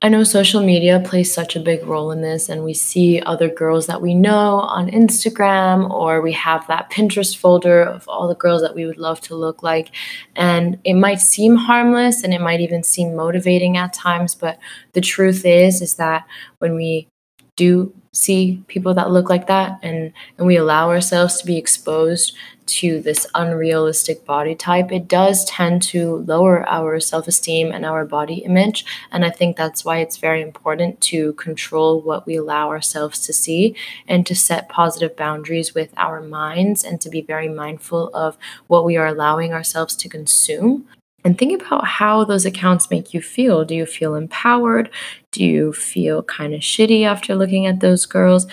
I 0.01 0.09
know 0.09 0.23
social 0.23 0.63
media 0.63 1.03
plays 1.05 1.33
such 1.35 1.57
a 1.57 1.61
big 1.61 1.85
role 1.85 2.13
in 2.13 2.21
this, 2.21 2.49
and 2.49 2.63
we 2.63 2.73
see 2.73 3.21
other 3.21 3.49
girls 3.49 3.89
that 3.89 4.01
we 4.01 4.15
know 4.15 4.61
on 4.61 4.89
Instagram, 4.89 5.91
or 5.91 6.23
we 6.23 6.31
have 6.33 6.65
that 6.69 6.89
Pinterest 6.93 7.37
folder 7.37 7.83
of 7.83 8.09
all 8.09 8.29
the 8.29 8.37
girls 8.37 8.63
that 8.63 8.77
we 8.77 8.87
would 8.87 8.99
love 8.99 9.21
to 9.23 9.35
look 9.35 9.65
like. 9.65 9.91
And 10.37 10.79
it 10.85 10.95
might 10.95 11.21
seem 11.21 11.57
harmless 11.57 12.23
and 12.23 12.33
it 12.33 12.41
might 12.41 12.61
even 12.61 12.85
seem 12.85 13.17
motivating 13.17 13.77
at 13.77 13.93
times, 13.93 14.37
but 14.37 14.61
the 14.93 15.01
truth 15.01 15.45
is, 15.45 15.83
is 15.83 15.95
that 15.95 16.25
when 16.61 16.77
we 16.77 17.09
do 17.57 17.93
see 18.19 18.63
people 18.67 18.95
that 18.95 19.11
look 19.11 19.31
like 19.31 19.47
that 19.47 19.79
and 19.83 20.13
and 20.37 20.47
we 20.47 20.57
allow 20.57 20.91
ourselves 20.91 21.41
to 21.41 21.47
be 21.47 21.57
exposed 21.57 22.35
to 22.69 23.01
this 23.01 23.27
unrealistic 23.35 24.25
body 24.25 24.55
type, 24.55 24.93
it 24.93 25.09
does 25.09 25.45
tend 25.47 25.83
to 25.83 26.17
lower 26.17 26.69
our 26.69 27.01
self 27.01 27.27
esteem 27.27 27.73
and 27.73 27.85
our 27.85 28.05
body 28.05 28.37
image. 28.37 28.85
And 29.11 29.25
I 29.25 29.31
think 29.31 29.57
that's 29.57 29.85
why 29.85 29.99
it's 29.99 30.19
very 30.19 30.43
important 30.43 31.01
to 31.03 31.33
control 31.35 32.01
what 32.01 32.27
we 32.27 32.37
allow 32.37 32.69
ourselves 32.69 33.21
to 33.21 33.33
see 33.33 33.75
and 34.07 34.27
to 34.27 34.35
set 34.35 34.69
positive 34.69 35.17
boundaries 35.17 35.75
with 35.75 35.93
our 35.97 36.21
minds 36.21 36.85
and 36.85 37.01
to 37.01 37.09
be 37.09 37.23
very 37.23 37.49
mindful 37.49 38.11
of 38.15 38.37
what 38.67 38.85
we 38.85 38.97
are 38.97 39.07
allowing 39.07 39.53
ourselves 39.53 39.97
to 39.97 40.09
consume. 40.09 40.87
And 41.29 41.37
think 41.37 41.61
about 41.61 41.87
how 41.87 42.25
those 42.25 42.47
accounts 42.47 42.91
make 42.91 43.13
you 43.13 43.21
feel. 43.21 43.63
Do 43.63 43.75
you 43.75 43.85
feel 43.85 44.15
empowered? 44.15 44.89
Do 45.31 45.45
you 45.45 45.75
feel 45.75 46.23
kind 46.23 46.55
of 46.55 46.63
shitty 46.63 47.05
after 47.05 47.35
looking 47.35 47.67
at 47.67 47.81
those 47.81 48.07
girls? 48.07 48.47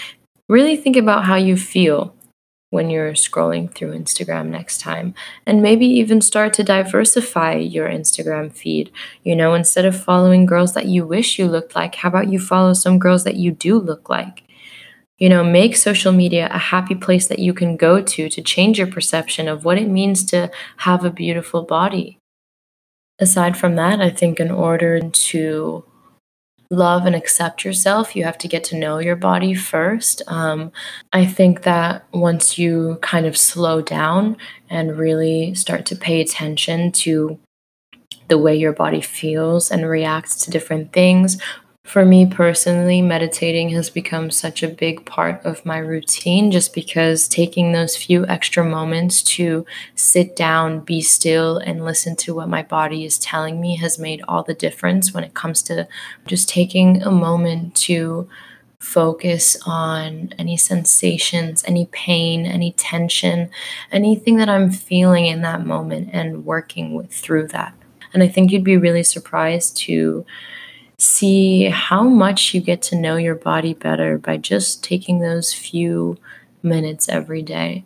Really 0.49 0.75
think 0.75 0.97
about 0.97 1.23
how 1.23 1.35
you 1.35 1.55
feel 1.55 2.13
when 2.71 2.89
you're 2.89 3.13
scrolling 3.13 3.73
through 3.73 3.97
Instagram 3.97 4.47
next 4.47 4.81
time. 4.81 5.13
And 5.45 5.61
maybe 5.61 5.85
even 5.85 6.19
start 6.19 6.51
to 6.55 6.65
diversify 6.65 7.53
your 7.53 7.87
Instagram 7.87 8.51
feed. 8.51 8.91
You 9.23 9.37
know, 9.37 9.53
instead 9.53 9.85
of 9.85 9.95
following 9.95 10.45
girls 10.45 10.73
that 10.73 10.87
you 10.87 11.07
wish 11.07 11.39
you 11.39 11.47
looked 11.47 11.77
like, 11.77 11.95
how 11.95 12.09
about 12.09 12.27
you 12.27 12.39
follow 12.39 12.73
some 12.73 12.99
girls 12.99 13.23
that 13.23 13.37
you 13.37 13.51
do 13.51 13.79
look 13.79 14.09
like? 14.09 14.43
You 15.17 15.29
know, 15.29 15.45
make 15.45 15.77
social 15.77 16.11
media 16.11 16.49
a 16.51 16.57
happy 16.57 16.95
place 16.95 17.27
that 17.27 17.39
you 17.39 17.53
can 17.53 17.77
go 17.77 18.01
to 18.01 18.27
to 18.27 18.41
change 18.41 18.79
your 18.79 18.87
perception 18.87 19.47
of 19.47 19.63
what 19.63 19.77
it 19.77 19.87
means 19.87 20.25
to 20.25 20.51
have 20.79 21.05
a 21.05 21.09
beautiful 21.09 21.63
body. 21.63 22.19
Aside 23.19 23.57
from 23.57 23.75
that, 23.75 24.01
I 24.01 24.09
think 24.09 24.39
in 24.39 24.51
order 24.51 24.99
to 24.99 25.85
love 26.69 27.05
and 27.05 27.15
accept 27.15 27.63
yourself, 27.63 28.15
you 28.15 28.23
have 28.23 28.37
to 28.39 28.47
get 28.47 28.63
to 28.65 28.77
know 28.77 28.99
your 28.99 29.15
body 29.15 29.53
first. 29.53 30.21
Um, 30.27 30.71
I 31.13 31.25
think 31.25 31.63
that 31.63 32.05
once 32.13 32.57
you 32.57 32.97
kind 33.01 33.25
of 33.25 33.37
slow 33.37 33.81
down 33.81 34.37
and 34.69 34.97
really 34.97 35.55
start 35.55 35.85
to 35.87 35.95
pay 35.95 36.21
attention 36.21 36.91
to 36.91 37.39
the 38.27 38.37
way 38.37 38.55
your 38.55 38.73
body 38.73 39.01
feels 39.01 39.71
and 39.71 39.87
reacts 39.87 40.43
to 40.43 40.51
different 40.51 40.91
things, 40.91 41.37
for 41.85 42.03
me 42.03 42.25
personally, 42.25 42.99
meditating 42.99 43.69
has 43.69 43.91
become 43.91 44.31
such 44.31 44.63
a 44.63 44.67
big 44.67 45.05
part 45.05 45.45
of 45.45 45.63
my 45.65 45.77
routine 45.77 46.49
just 46.49 46.73
because 46.73 47.27
taking 47.27 47.71
those 47.71 47.95
few 47.95 48.25
extra 48.25 48.65
moments 48.65 49.21
to 49.21 49.67
sit 49.93 50.35
down, 50.35 50.79
be 50.79 50.99
still, 50.99 51.57
and 51.59 51.85
listen 51.85 52.15
to 52.15 52.33
what 52.33 52.49
my 52.49 52.63
body 52.63 53.05
is 53.05 53.19
telling 53.19 53.61
me 53.61 53.77
has 53.77 53.99
made 53.99 54.23
all 54.27 54.41
the 54.41 54.55
difference 54.55 55.13
when 55.13 55.23
it 55.23 55.35
comes 55.35 55.61
to 55.61 55.87
just 56.25 56.49
taking 56.49 57.03
a 57.03 57.11
moment 57.11 57.75
to 57.75 58.27
focus 58.79 59.55
on 59.67 60.33
any 60.39 60.57
sensations, 60.57 61.63
any 61.67 61.85
pain, 61.91 62.47
any 62.47 62.71
tension, 62.73 63.49
anything 63.91 64.37
that 64.37 64.49
I'm 64.49 64.71
feeling 64.71 65.27
in 65.27 65.41
that 65.41 65.65
moment 65.65 66.09
and 66.13 66.45
working 66.45 66.95
with 66.95 67.11
through 67.11 67.49
that. 67.49 67.75
And 68.11 68.23
I 68.23 68.27
think 68.27 68.51
you'd 68.51 68.63
be 68.63 68.77
really 68.77 69.03
surprised 69.03 69.77
to 69.77 70.25
see 70.97 71.65
how 71.65 72.03
much 72.03 72.53
you 72.53 72.61
get 72.61 72.81
to 72.83 72.95
know 72.95 73.15
your 73.15 73.35
body 73.35 73.73
better 73.73 74.17
by 74.17 74.37
just 74.37 74.83
taking 74.83 75.19
those 75.19 75.53
few 75.53 76.17
minutes 76.63 77.09
every 77.09 77.41
day. 77.41 77.83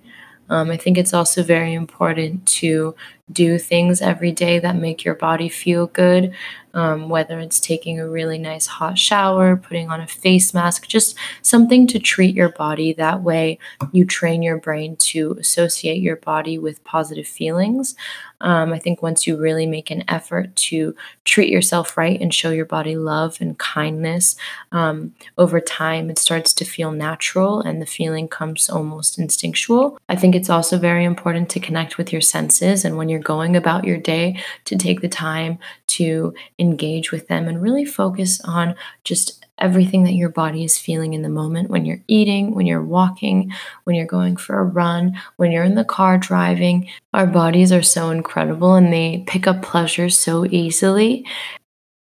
Um, 0.49 0.71
I 0.71 0.77
think 0.77 0.97
it's 0.97 1.13
also 1.13 1.43
very 1.43 1.73
important 1.73 2.47
to 2.47 2.95
do 3.31 3.57
things 3.57 4.01
every 4.01 4.31
day 4.31 4.59
that 4.59 4.75
make 4.75 5.03
your 5.03 5.15
body 5.15 5.49
feel 5.49 5.87
good, 5.87 6.33
um, 6.73 7.09
whether 7.09 7.39
it's 7.39 7.59
taking 7.59 7.99
a 7.99 8.07
really 8.07 8.37
nice 8.37 8.67
hot 8.67 8.97
shower, 8.97 9.55
putting 9.55 9.89
on 9.89 10.01
a 10.01 10.07
face 10.07 10.53
mask, 10.53 10.87
just 10.87 11.15
something 11.41 11.87
to 11.87 11.99
treat 11.99 12.35
your 12.35 12.49
body. 12.49 12.93
That 12.93 13.21
way, 13.23 13.59
you 13.91 14.05
train 14.05 14.41
your 14.41 14.57
brain 14.57 14.95
to 14.97 15.35
associate 15.39 16.01
your 16.01 16.17
body 16.17 16.57
with 16.57 16.83
positive 16.83 17.27
feelings. 17.27 17.95
Um, 18.41 18.71
I 18.71 18.79
think 18.79 19.01
once 19.01 19.27
you 19.27 19.35
really 19.35 19.65
make 19.65 19.91
an 19.91 20.03
effort 20.07 20.55
to 20.55 20.95
treat 21.25 21.49
yourself 21.49 21.97
right 21.97 22.19
and 22.19 22.33
show 22.33 22.51
your 22.51 22.65
body 22.65 22.95
love 22.95 23.37
and 23.41 23.57
kindness, 23.57 24.35
um, 24.71 25.13
over 25.37 25.59
time 25.59 26.09
it 26.09 26.17
starts 26.17 26.53
to 26.53 26.65
feel 26.65 26.91
natural 26.91 27.59
and 27.59 27.81
the 27.81 27.85
feeling 27.85 28.27
comes 28.27 28.69
almost 28.69 29.19
instinctual. 29.19 29.99
I 30.07 30.15
think 30.15 30.35
it's 30.35 30.49
also 30.49 30.77
very 30.77 31.03
important 31.03 31.49
to 31.49 31.59
connect 31.59 31.97
with 31.97 32.13
your 32.13 32.21
senses 32.21 32.85
and 32.85 32.95
when 32.95 33.09
you're 33.09 33.18
going 33.19 33.55
about 33.55 33.85
your 33.85 33.97
day, 33.97 34.39
to 34.65 34.77
take 34.77 35.01
the 35.01 35.09
time 35.09 35.59
to 35.87 36.33
engage 36.57 37.11
with 37.11 37.27
them 37.27 37.47
and 37.47 37.61
really 37.61 37.85
focus 37.85 38.41
on 38.41 38.75
just 39.03 39.45
everything 39.59 40.03
that 40.03 40.13
your 40.13 40.29
body 40.29 40.63
is 40.63 40.77
feeling 40.77 41.13
in 41.13 41.21
the 41.21 41.29
moment 41.29 41.69
when 41.69 41.85
you're 41.85 42.01
eating, 42.07 42.55
when 42.55 42.65
you're 42.65 42.81
walking, 42.81 43.51
when 43.83 43.95
you're 43.95 44.05
going 44.05 44.35
for 44.37 44.59
a 44.59 44.63
run, 44.63 45.19
when 45.35 45.51
you're 45.51 45.63
in 45.63 45.75
the 45.75 45.83
car 45.83 46.17
driving. 46.17 46.89
Our 47.13 47.27
bodies 47.27 47.71
are 47.71 47.83
so 47.83 48.09
incredible 48.09 48.75
and 48.75 48.91
they 48.91 49.23
pick 49.27 49.47
up 49.47 49.61
pleasure 49.61 50.09
so 50.09 50.45
easily. 50.45 51.25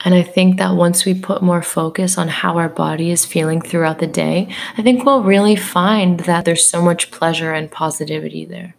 And 0.05 0.13
I 0.13 0.21
think 0.21 0.57
that 0.59 0.75
once 0.75 1.05
we 1.05 1.19
put 1.19 1.41
more 1.41 1.63
focus 1.63 2.17
on 2.19 2.27
how 2.27 2.57
our 2.57 2.69
body 2.69 3.09
is 3.09 3.25
feeling 3.25 3.61
throughout 3.61 3.97
the 3.97 4.07
day, 4.07 4.47
I 4.77 4.83
think 4.83 5.03
we'll 5.03 5.23
really 5.23 5.55
find 5.55 6.19
that 6.21 6.45
there's 6.45 6.69
so 6.69 6.83
much 6.83 7.09
pleasure 7.09 7.51
and 7.51 7.71
positivity 7.71 8.45
there. 8.45 8.76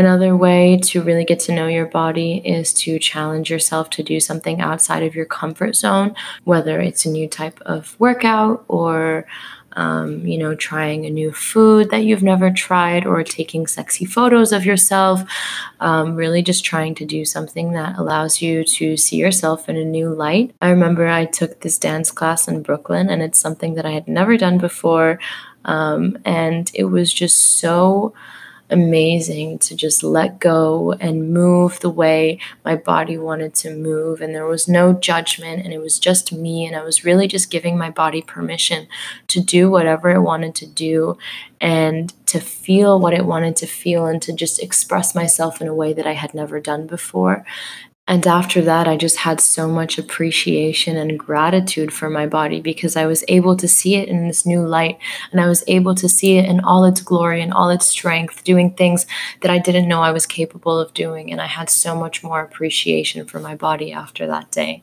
Another 0.00 0.34
way 0.34 0.78
to 0.84 1.02
really 1.02 1.26
get 1.26 1.40
to 1.40 1.54
know 1.54 1.66
your 1.66 1.84
body 1.84 2.38
is 2.38 2.72
to 2.72 2.98
challenge 2.98 3.50
yourself 3.50 3.90
to 3.90 4.02
do 4.02 4.18
something 4.18 4.58
outside 4.58 5.02
of 5.02 5.14
your 5.14 5.26
comfort 5.26 5.76
zone, 5.76 6.14
whether 6.44 6.80
it's 6.80 7.04
a 7.04 7.10
new 7.10 7.28
type 7.28 7.60
of 7.66 8.00
workout 8.00 8.64
or 8.66 9.26
um, 9.74 10.26
you 10.26 10.38
know, 10.38 10.54
trying 10.54 11.04
a 11.04 11.10
new 11.10 11.32
food 11.32 11.90
that 11.90 12.04
you've 12.04 12.22
never 12.22 12.50
tried 12.50 13.04
or 13.04 13.22
taking 13.22 13.66
sexy 13.66 14.06
photos 14.06 14.52
of 14.52 14.64
yourself. 14.64 15.20
Um, 15.80 16.16
really 16.16 16.40
just 16.40 16.64
trying 16.64 16.94
to 16.94 17.04
do 17.04 17.26
something 17.26 17.72
that 17.72 17.98
allows 17.98 18.40
you 18.40 18.64
to 18.64 18.96
see 18.96 19.16
yourself 19.16 19.68
in 19.68 19.76
a 19.76 19.84
new 19.84 20.14
light. 20.14 20.54
I 20.62 20.70
remember 20.70 21.08
I 21.08 21.26
took 21.26 21.60
this 21.60 21.76
dance 21.76 22.10
class 22.10 22.48
in 22.48 22.62
Brooklyn 22.62 23.10
and 23.10 23.20
it's 23.20 23.38
something 23.38 23.74
that 23.74 23.84
I 23.84 23.90
had 23.90 24.08
never 24.08 24.38
done 24.38 24.56
before. 24.56 25.20
Um, 25.66 26.16
and 26.24 26.70
it 26.72 26.84
was 26.84 27.12
just 27.12 27.58
so 27.58 28.14
amazing 28.70 29.58
to 29.60 29.74
just 29.74 30.02
let 30.02 30.38
go 30.38 30.92
and 30.92 31.32
move 31.32 31.80
the 31.80 31.90
way 31.90 32.38
my 32.64 32.76
body 32.76 33.18
wanted 33.18 33.54
to 33.56 33.74
move. 33.74 34.20
And 34.20 34.34
there 34.34 34.46
was 34.46 34.68
no 34.68 34.92
judgment, 34.92 35.64
and 35.64 35.72
it 35.72 35.78
was 35.78 35.98
just 35.98 36.32
me. 36.32 36.66
And 36.66 36.76
I 36.76 36.82
was 36.82 37.04
really 37.04 37.28
just 37.28 37.50
giving 37.50 37.76
my 37.76 37.90
body 37.90 38.22
permission 38.22 38.86
to 39.28 39.40
do 39.40 39.70
whatever 39.70 40.10
it 40.10 40.22
wanted 40.22 40.54
to 40.56 40.66
do 40.66 41.18
and 41.60 42.12
to 42.26 42.40
feel 42.40 42.98
what 42.98 43.12
it 43.12 43.26
wanted 43.26 43.56
to 43.56 43.66
feel 43.66 44.06
and 44.06 44.22
to 44.22 44.32
just 44.32 44.62
express 44.62 45.14
myself 45.14 45.60
in 45.60 45.68
a 45.68 45.74
way 45.74 45.92
that 45.92 46.06
I 46.06 46.12
had 46.12 46.32
never 46.32 46.60
done 46.60 46.86
before. 46.86 47.44
And 48.10 48.26
after 48.26 48.60
that, 48.62 48.88
I 48.88 48.96
just 48.96 49.18
had 49.18 49.40
so 49.40 49.68
much 49.68 49.96
appreciation 49.96 50.96
and 50.96 51.16
gratitude 51.16 51.92
for 51.92 52.10
my 52.10 52.26
body 52.26 52.60
because 52.60 52.96
I 52.96 53.06
was 53.06 53.22
able 53.28 53.56
to 53.58 53.68
see 53.68 53.94
it 53.94 54.08
in 54.08 54.26
this 54.26 54.44
new 54.44 54.66
light 54.66 54.98
and 55.30 55.40
I 55.40 55.46
was 55.46 55.62
able 55.68 55.94
to 55.94 56.08
see 56.08 56.36
it 56.36 56.44
in 56.44 56.58
all 56.58 56.84
its 56.84 57.02
glory 57.02 57.40
and 57.40 57.52
all 57.52 57.70
its 57.70 57.86
strength, 57.86 58.42
doing 58.42 58.72
things 58.72 59.06
that 59.42 59.50
I 59.52 59.58
didn't 59.58 59.86
know 59.86 60.02
I 60.02 60.10
was 60.10 60.26
capable 60.26 60.80
of 60.80 60.92
doing. 60.92 61.30
And 61.30 61.40
I 61.40 61.46
had 61.46 61.70
so 61.70 61.94
much 61.94 62.24
more 62.24 62.42
appreciation 62.42 63.26
for 63.26 63.38
my 63.38 63.54
body 63.54 63.92
after 63.92 64.26
that 64.26 64.50
day. 64.50 64.82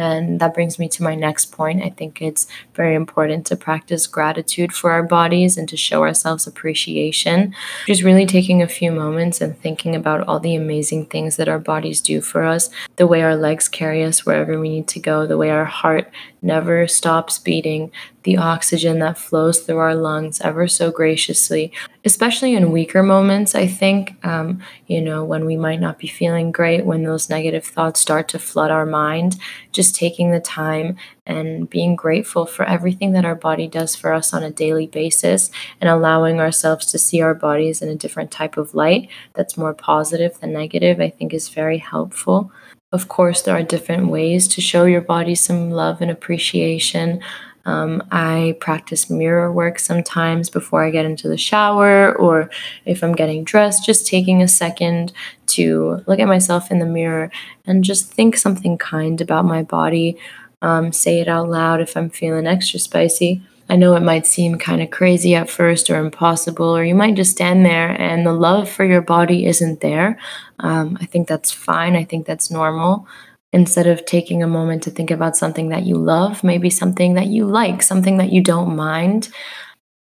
And 0.00 0.40
that 0.40 0.54
brings 0.54 0.78
me 0.78 0.88
to 0.88 1.02
my 1.02 1.14
next 1.14 1.52
point. 1.52 1.82
I 1.82 1.90
think 1.90 2.22
it's 2.22 2.46
very 2.74 2.94
important 2.94 3.46
to 3.46 3.56
practice 3.56 4.06
gratitude 4.06 4.72
for 4.72 4.92
our 4.92 5.02
bodies 5.02 5.58
and 5.58 5.68
to 5.68 5.76
show 5.76 6.02
ourselves 6.02 6.46
appreciation. 6.46 7.54
Just 7.86 8.02
really 8.02 8.24
taking 8.24 8.62
a 8.62 8.68
few 8.68 8.92
moments 8.92 9.42
and 9.42 9.58
thinking 9.58 9.94
about 9.94 10.26
all 10.26 10.40
the 10.40 10.54
amazing 10.54 11.06
things 11.06 11.36
that 11.36 11.48
our 11.48 11.58
bodies 11.58 12.00
do 12.00 12.22
for 12.22 12.44
us, 12.44 12.70
the 12.96 13.06
way 13.06 13.22
our 13.22 13.36
legs 13.36 13.68
carry 13.68 14.02
us 14.02 14.24
wherever 14.24 14.58
we 14.58 14.70
need 14.70 14.88
to 14.88 15.00
go, 15.00 15.26
the 15.26 15.36
way 15.36 15.50
our 15.50 15.66
heart 15.66 16.10
never 16.40 16.88
stops 16.88 17.38
beating, 17.38 17.92
the 18.22 18.36
oxygen 18.36 18.98
that 18.98 19.18
flows 19.18 19.60
through 19.60 19.78
our 19.78 19.94
lungs 19.94 20.40
ever 20.40 20.68
so 20.68 20.90
graciously, 20.90 21.72
especially 22.04 22.54
in 22.54 22.72
weaker 22.72 23.02
moments. 23.02 23.54
I 23.54 23.66
think, 23.66 24.14
um, 24.24 24.60
you 24.86 25.00
know, 25.00 25.24
when 25.24 25.46
we 25.46 25.56
might 25.56 25.80
not 25.80 25.98
be 25.98 26.06
feeling 26.06 26.52
great, 26.52 26.84
when 26.84 27.02
those 27.02 27.30
negative 27.30 27.64
thoughts 27.64 28.00
start 28.00 28.28
to 28.28 28.38
flood 28.38 28.70
our 28.70 28.86
mind, 28.86 29.36
just 29.72 29.94
taking 29.94 30.30
the 30.30 30.40
time 30.40 30.96
and 31.26 31.70
being 31.70 31.96
grateful 31.96 32.44
for 32.44 32.64
everything 32.64 33.12
that 33.12 33.24
our 33.24 33.34
body 33.34 33.66
does 33.66 33.96
for 33.96 34.12
us 34.12 34.34
on 34.34 34.42
a 34.42 34.50
daily 34.50 34.86
basis 34.86 35.50
and 35.80 35.88
allowing 35.88 36.40
ourselves 36.40 36.86
to 36.86 36.98
see 36.98 37.20
our 37.22 37.34
bodies 37.34 37.80
in 37.80 37.88
a 37.88 37.94
different 37.94 38.30
type 38.30 38.56
of 38.56 38.74
light 38.74 39.08
that's 39.34 39.56
more 39.56 39.72
positive 39.72 40.38
than 40.40 40.52
negative, 40.52 41.00
I 41.00 41.08
think 41.08 41.32
is 41.32 41.48
very 41.48 41.78
helpful. 41.78 42.52
Of 42.92 43.06
course, 43.06 43.42
there 43.42 43.56
are 43.56 43.62
different 43.62 44.08
ways 44.08 44.48
to 44.48 44.60
show 44.60 44.84
your 44.84 45.00
body 45.00 45.36
some 45.36 45.70
love 45.70 46.00
and 46.00 46.10
appreciation. 46.10 47.20
Um, 47.66 48.02
I 48.10 48.56
practice 48.60 49.10
mirror 49.10 49.52
work 49.52 49.78
sometimes 49.78 50.48
before 50.48 50.84
I 50.84 50.90
get 50.90 51.04
into 51.04 51.28
the 51.28 51.36
shower, 51.36 52.14
or 52.16 52.50
if 52.84 53.02
I'm 53.02 53.12
getting 53.12 53.44
dressed, 53.44 53.84
just 53.84 54.06
taking 54.06 54.42
a 54.42 54.48
second 54.48 55.12
to 55.48 56.02
look 56.06 56.18
at 56.18 56.28
myself 56.28 56.70
in 56.70 56.78
the 56.78 56.86
mirror 56.86 57.30
and 57.66 57.84
just 57.84 58.12
think 58.12 58.36
something 58.36 58.78
kind 58.78 59.20
about 59.20 59.44
my 59.44 59.62
body. 59.62 60.16
Um, 60.62 60.92
say 60.92 61.20
it 61.20 61.28
out 61.28 61.48
loud 61.48 61.80
if 61.80 61.96
I'm 61.96 62.10
feeling 62.10 62.46
extra 62.46 62.78
spicy. 62.78 63.42
I 63.70 63.76
know 63.76 63.94
it 63.94 64.02
might 64.02 64.26
seem 64.26 64.58
kind 64.58 64.82
of 64.82 64.90
crazy 64.90 65.36
at 65.36 65.48
first 65.48 65.90
or 65.90 66.00
impossible, 66.00 66.76
or 66.76 66.84
you 66.84 66.94
might 66.96 67.14
just 67.14 67.30
stand 67.30 67.64
there 67.64 67.88
and 67.88 68.26
the 68.26 68.32
love 68.32 68.68
for 68.68 68.84
your 68.84 69.00
body 69.00 69.46
isn't 69.46 69.80
there. 69.80 70.18
Um, 70.58 70.98
I 71.00 71.06
think 71.06 71.28
that's 71.28 71.52
fine. 71.52 71.94
I 71.94 72.02
think 72.02 72.26
that's 72.26 72.50
normal. 72.50 73.06
Instead 73.52 73.86
of 73.86 74.04
taking 74.04 74.42
a 74.42 74.46
moment 74.48 74.82
to 74.84 74.90
think 74.90 75.10
about 75.10 75.36
something 75.36 75.70
that 75.70 75.84
you 75.84 75.96
love, 75.96 76.44
maybe 76.44 76.70
something 76.70 77.14
that 77.14 77.26
you 77.26 77.44
like, 77.44 77.82
something 77.82 78.18
that 78.18 78.32
you 78.32 78.42
don't 78.42 78.76
mind. 78.76 79.28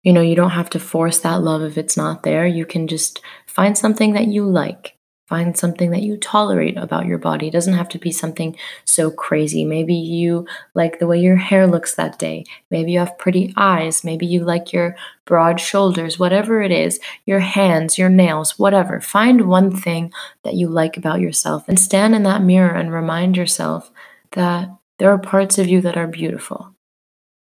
You 0.04 0.14
know, 0.14 0.22
you 0.22 0.36
don't 0.36 0.52
have 0.52 0.70
to 0.72 0.80
force 0.80 1.20
that 1.20 1.42
love 1.42 1.62
if 1.62 1.78
it's 1.78 1.98
not 1.98 2.24
there. 2.24 2.48
You 2.48 2.66
can 2.66 2.88
just 2.88 3.22
find 3.48 3.78
something 3.78 4.14
that 4.14 4.28
you 4.28 4.46
like 4.46 4.95
Find 5.28 5.58
something 5.58 5.90
that 5.90 6.04
you 6.04 6.18
tolerate 6.18 6.78
about 6.78 7.08
your 7.08 7.18
body. 7.18 7.48
It 7.48 7.52
doesn't 7.54 7.74
have 7.74 7.90
to 7.90 7.98
be 7.98 8.12
something 8.12 8.56
so 8.84 9.10
crazy. 9.10 9.66
Maybe 9.66 9.96
you 9.96 10.48
like 10.76 11.00
the 11.00 11.08
way 11.08 11.20
your 11.20 11.36
hair 11.36 11.66
looks 11.66 11.96
that 11.96 12.20
day. 12.20 12.46
Maybe 12.70 12.92
you 12.92 13.00
have 13.00 13.18
pretty 13.18 13.52
eyes. 13.58 14.04
Maybe 14.04 14.28
you 14.28 14.44
like 14.44 14.72
your 14.72 14.96
broad 15.26 15.60
shoulders, 15.60 16.20
whatever 16.20 16.62
it 16.62 16.72
is, 16.72 17.00
your 17.26 17.40
hands, 17.40 17.98
your 17.98 18.10
nails, 18.10 18.60
whatever. 18.60 19.02
Find 19.02 19.48
one 19.48 19.76
thing 19.76 20.14
that 20.44 20.54
you 20.54 20.68
like 20.68 20.96
about 20.96 21.22
yourself 21.22 21.66
and 21.68 21.80
stand 21.80 22.14
in 22.14 22.22
that 22.24 22.44
mirror 22.44 22.76
and 22.76 22.94
remind 22.94 23.36
yourself 23.36 23.92
that 24.34 24.70
there 25.00 25.10
are 25.10 25.18
parts 25.18 25.58
of 25.58 25.68
you 25.68 25.82
that 25.82 25.98
are 25.98 26.08
beautiful. 26.08 26.76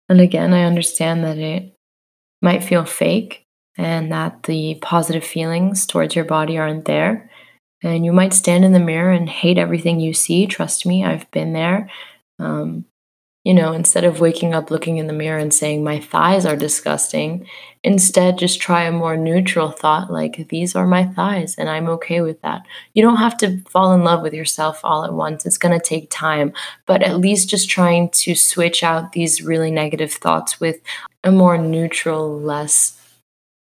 And 0.10 0.20
again, 0.20 0.54
I 0.54 0.64
understand 0.64 1.24
that 1.24 1.38
it 1.38 1.76
might 2.42 2.64
feel 2.64 2.86
fake 2.86 3.46
and 3.78 4.12
that 4.12 4.44
the 4.44 4.80
positive 4.82 5.24
feelings 5.24 5.86
towards 5.86 6.16
your 6.16 6.26
body 6.26 6.58
aren't 6.58 6.86
there. 6.86 7.30
And 7.84 8.06
you 8.06 8.12
might 8.12 8.34
stand 8.34 8.66
in 8.66 8.72
the 8.72 8.80
mirror 8.80 9.12
and 9.12 9.30
hate 9.30 9.58
everything 9.58 10.00
you 10.00 10.14
see. 10.14 10.48
Trust 10.48 10.86
me, 10.86 11.04
I've 11.06 11.30
been 11.32 11.54
there. 11.54 11.90
Um, 12.40 12.86
you 13.46 13.54
know, 13.54 13.74
instead 13.74 14.04
of 14.04 14.20
waking 14.20 14.56
up 14.56 14.72
looking 14.72 14.98
in 14.98 15.06
the 15.06 15.14
mirror 15.14 15.38
and 15.38 15.54
saying, 15.54 15.84
my 15.84 16.00
thighs 16.00 16.48
are 16.48 16.56
disgusting, 16.56 17.48
instead 17.84 18.40
just 18.40 18.60
try 18.60 18.82
a 18.84 18.92
more 18.92 19.16
neutral 19.16 19.70
thought 19.70 20.12
like, 20.12 20.48
these 20.50 20.76
are 20.76 20.88
my 20.88 21.06
thighs 21.06 21.54
and 21.56 21.70
I'm 21.70 21.88
okay 21.90 22.22
with 22.22 22.42
that. 22.42 22.66
You 22.96 23.04
don't 23.04 23.18
have 23.18 23.38
to 23.38 23.62
fall 23.70 23.94
in 23.94 24.04
love 24.04 24.24
with 24.24 24.34
yourself 24.34 24.80
all 24.84 25.06
at 25.06 25.14
once. 25.14 25.46
It's 25.46 25.60
going 25.60 25.80
to 25.80 25.86
take 25.86 26.10
time, 26.10 26.54
but 26.88 27.04
at 27.04 27.20
least 27.20 27.48
just 27.48 27.70
trying 27.70 28.10
to 28.10 28.34
switch 28.34 28.82
out 28.82 29.12
these 29.12 29.44
really 29.44 29.70
negative 29.70 30.12
thoughts 30.12 30.60
with 30.60 30.82
a 31.24 31.32
more 31.32 31.56
neutral, 31.56 32.40
less 32.42 33.00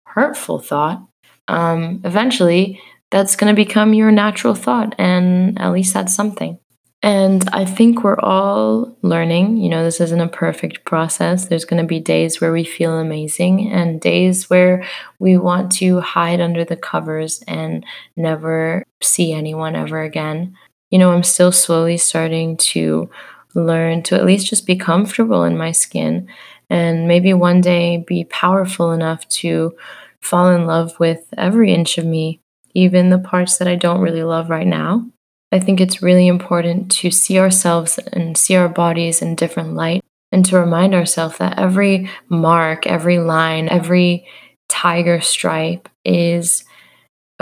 hurtful 0.07 0.59
thought. 0.59 1.03
Um, 1.49 2.03
eventually, 2.05 2.79
that's 3.12 3.37
going 3.37 3.54
to 3.54 3.64
become 3.64 3.95
your 3.95 4.11
natural 4.11 4.54
thought. 4.54 4.95
And 4.99 5.61
at 5.61 5.71
least 5.71 5.95
that's 5.95 6.14
something. 6.14 6.59
And 7.04 7.49
I 7.52 7.64
think 7.64 8.02
we're 8.02 8.19
all 8.19 8.97
learning. 9.02 9.59
You 9.59 9.69
know, 9.69 9.85
this 9.85 10.00
isn't 10.00 10.21
a 10.21 10.28
perfect 10.28 10.85
process. 10.85 11.47
There's 11.47 11.64
going 11.64 11.83
to 11.83 11.87
be 11.87 12.00
days 12.00 12.40
where 12.40 12.52
we 12.52 12.64
feel 12.64 12.99
amazing 12.99 13.71
and 13.71 14.00
days 14.00 14.49
where 14.49 14.85
we 15.19 15.37
want 15.37 15.73
to 15.73 16.00
hide 16.00 16.40
under 16.40 16.64
the 16.64 16.76
covers 16.76 17.42
and 17.47 17.85
never 18.16 18.85
see 19.02 19.33
anyone 19.33 19.76
ever 19.76 20.02
again. 20.02 20.57
You 20.90 20.99
know, 20.99 21.12
I'm 21.12 21.25
still 21.25 21.52
slowly 21.52 21.97
starting 21.97 22.57
to 22.59 23.11
learn 23.54 24.04
to 24.04 24.14
at 24.14 24.25
least 24.25 24.47
just 24.47 24.66
be 24.66 24.76
comfortable 24.76 25.45
in 25.45 25.59
my 25.59 25.73
skin 25.73 26.28
and 26.71 27.07
maybe 27.09 27.35
one 27.35 27.61
day 27.61 28.02
be 28.07 28.25
powerful 28.25 28.92
enough 28.92 29.28
to 29.28 29.76
fall 30.21 30.54
in 30.54 30.66
love 30.66 30.99
with 31.00 31.26
every 31.37 31.75
inch 31.75 31.99
of 31.99 32.07
me 32.07 32.42
even 32.75 33.11
the 33.11 33.19
parts 33.19 33.59
that 33.59 33.69
I 33.69 33.75
don't 33.75 34.00
really 34.00 34.23
love 34.23 34.50
right 34.50 34.67
now. 34.67 35.07
I 35.50 35.61
think 35.61 35.81
it's 35.81 36.02
really 36.02 36.26
important 36.26 36.91
to 36.93 37.11
see 37.11 37.38
ourselves 37.38 37.99
and 37.99 38.37
see 38.38 38.57
our 38.57 38.69
bodies 38.69 39.21
in 39.21 39.35
different 39.35 39.75
light 39.75 40.02
and 40.33 40.45
to 40.47 40.59
remind 40.59 40.95
ourselves 40.95 41.38
that 41.38 41.59
every 41.59 42.09
mark, 42.29 42.87
every 42.87 43.19
line, 43.19 43.69
every 43.69 44.26
tiger 44.69 45.21
stripe 45.21 45.91
is 46.05 46.64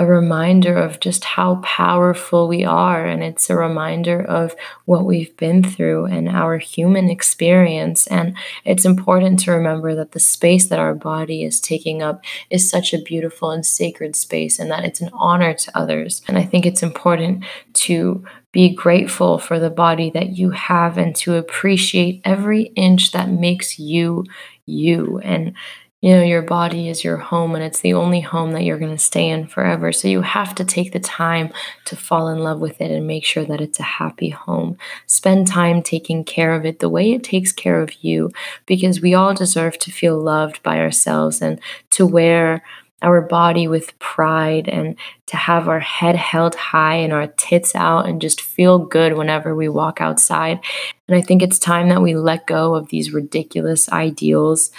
a 0.00 0.06
reminder 0.06 0.78
of 0.78 0.98
just 0.98 1.24
how 1.24 1.56
powerful 1.56 2.48
we 2.48 2.64
are. 2.64 3.04
And 3.04 3.22
it's 3.22 3.50
a 3.50 3.54
reminder 3.54 4.22
of 4.22 4.56
what 4.86 5.04
we've 5.04 5.36
been 5.36 5.62
through 5.62 6.06
and 6.06 6.26
our 6.26 6.56
human 6.56 7.10
experience. 7.10 8.06
And 8.06 8.34
it's 8.64 8.86
important 8.86 9.40
to 9.40 9.52
remember 9.52 9.94
that 9.94 10.12
the 10.12 10.18
space 10.18 10.70
that 10.70 10.78
our 10.78 10.94
body 10.94 11.44
is 11.44 11.60
taking 11.60 12.00
up 12.00 12.24
is 12.48 12.70
such 12.70 12.94
a 12.94 13.02
beautiful 13.02 13.50
and 13.50 13.64
sacred 13.64 14.16
space 14.16 14.58
and 14.58 14.70
that 14.70 14.86
it's 14.86 15.02
an 15.02 15.10
honor 15.12 15.52
to 15.52 15.78
others. 15.78 16.22
And 16.26 16.38
I 16.38 16.44
think 16.46 16.64
it's 16.64 16.82
important 16.82 17.44
to 17.74 18.24
be 18.52 18.74
grateful 18.74 19.38
for 19.38 19.58
the 19.58 19.68
body 19.68 20.08
that 20.12 20.30
you 20.30 20.48
have 20.48 20.96
and 20.96 21.14
to 21.16 21.34
appreciate 21.34 22.22
every 22.24 22.62
inch 22.74 23.12
that 23.12 23.28
makes 23.28 23.78
you 23.78 24.24
you 24.70 25.18
and 25.18 25.52
you 26.00 26.16
know, 26.16 26.22
your 26.22 26.42
body 26.42 26.88
is 26.88 27.04
your 27.04 27.18
home 27.18 27.54
and 27.54 27.62
it's 27.62 27.80
the 27.80 27.92
only 27.92 28.20
home 28.20 28.52
that 28.52 28.64
you're 28.64 28.78
going 28.78 28.96
to 28.96 28.98
stay 28.98 29.28
in 29.28 29.46
forever. 29.46 29.92
So 29.92 30.08
you 30.08 30.22
have 30.22 30.54
to 30.54 30.64
take 30.64 30.92
the 30.92 31.00
time 31.00 31.52
to 31.84 31.96
fall 31.96 32.28
in 32.28 32.38
love 32.38 32.58
with 32.58 32.80
it 32.80 32.90
and 32.90 33.06
make 33.06 33.24
sure 33.24 33.44
that 33.44 33.60
it's 33.60 33.80
a 33.80 33.84
happy 33.84 34.30
home. 34.30 34.78
Spend 35.06 35.46
time 35.46 35.82
taking 35.82 36.24
care 36.24 36.54
of 36.54 36.64
it 36.64 36.78
the 36.78 36.88
way 36.88 37.12
it 37.12 37.22
takes 37.22 37.52
care 37.52 37.82
of 37.82 38.02
you 38.02 38.30
because 38.64 39.02
we 39.02 39.14
all 39.14 39.34
deserve 39.34 39.78
to 39.80 39.92
feel 39.92 40.18
loved 40.18 40.62
by 40.62 40.78
ourselves 40.78 41.42
and 41.42 41.60
to 41.90 42.06
wear 42.06 42.62
our 43.02 43.20
body 43.20 43.66
with 43.66 43.98
pride 43.98 44.68
and 44.68 44.96
to 45.26 45.36
have 45.36 45.68
our 45.68 45.80
head 45.80 46.16
held 46.16 46.54
high 46.54 46.96
and 46.96 47.12
our 47.12 47.28
tits 47.28 47.74
out 47.74 48.06
and 48.06 48.20
just 48.20 48.40
feel 48.40 48.78
good 48.78 49.16
whenever 49.16 49.54
we 49.54 49.68
walk 49.68 50.00
outside. 50.00 50.60
And 51.08 51.16
I 51.16 51.22
think 51.22 51.42
it's 51.42 51.58
time 51.58 51.88
that 51.88 52.02
we 52.02 52.14
let 52.14 52.46
go 52.46 52.74
of 52.74 52.88
these 52.88 53.12
ridiculous 53.12 53.90
ideals 53.90 54.70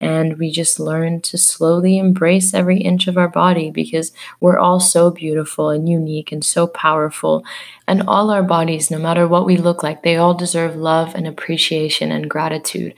and 0.00 0.38
we 0.38 0.50
just 0.50 0.78
learn 0.78 1.22
to 1.22 1.38
slowly 1.38 1.96
embrace 1.96 2.52
every 2.52 2.78
inch 2.78 3.08
of 3.08 3.16
our 3.16 3.28
body 3.28 3.70
because 3.70 4.12
we're 4.40 4.58
all 4.58 4.78
so 4.80 5.10
beautiful 5.10 5.70
and 5.70 5.88
unique 5.88 6.32
and 6.32 6.44
so 6.44 6.66
powerful. 6.66 7.44
And 7.88 8.02
all 8.06 8.30
our 8.30 8.42
bodies, 8.42 8.90
no 8.90 8.98
matter 8.98 9.26
what 9.26 9.46
we 9.46 9.56
look 9.56 9.82
like, 9.82 10.02
they 10.02 10.16
all 10.16 10.34
deserve 10.34 10.76
love 10.76 11.14
and 11.14 11.26
appreciation 11.26 12.12
and 12.12 12.28
gratitude. 12.28 12.94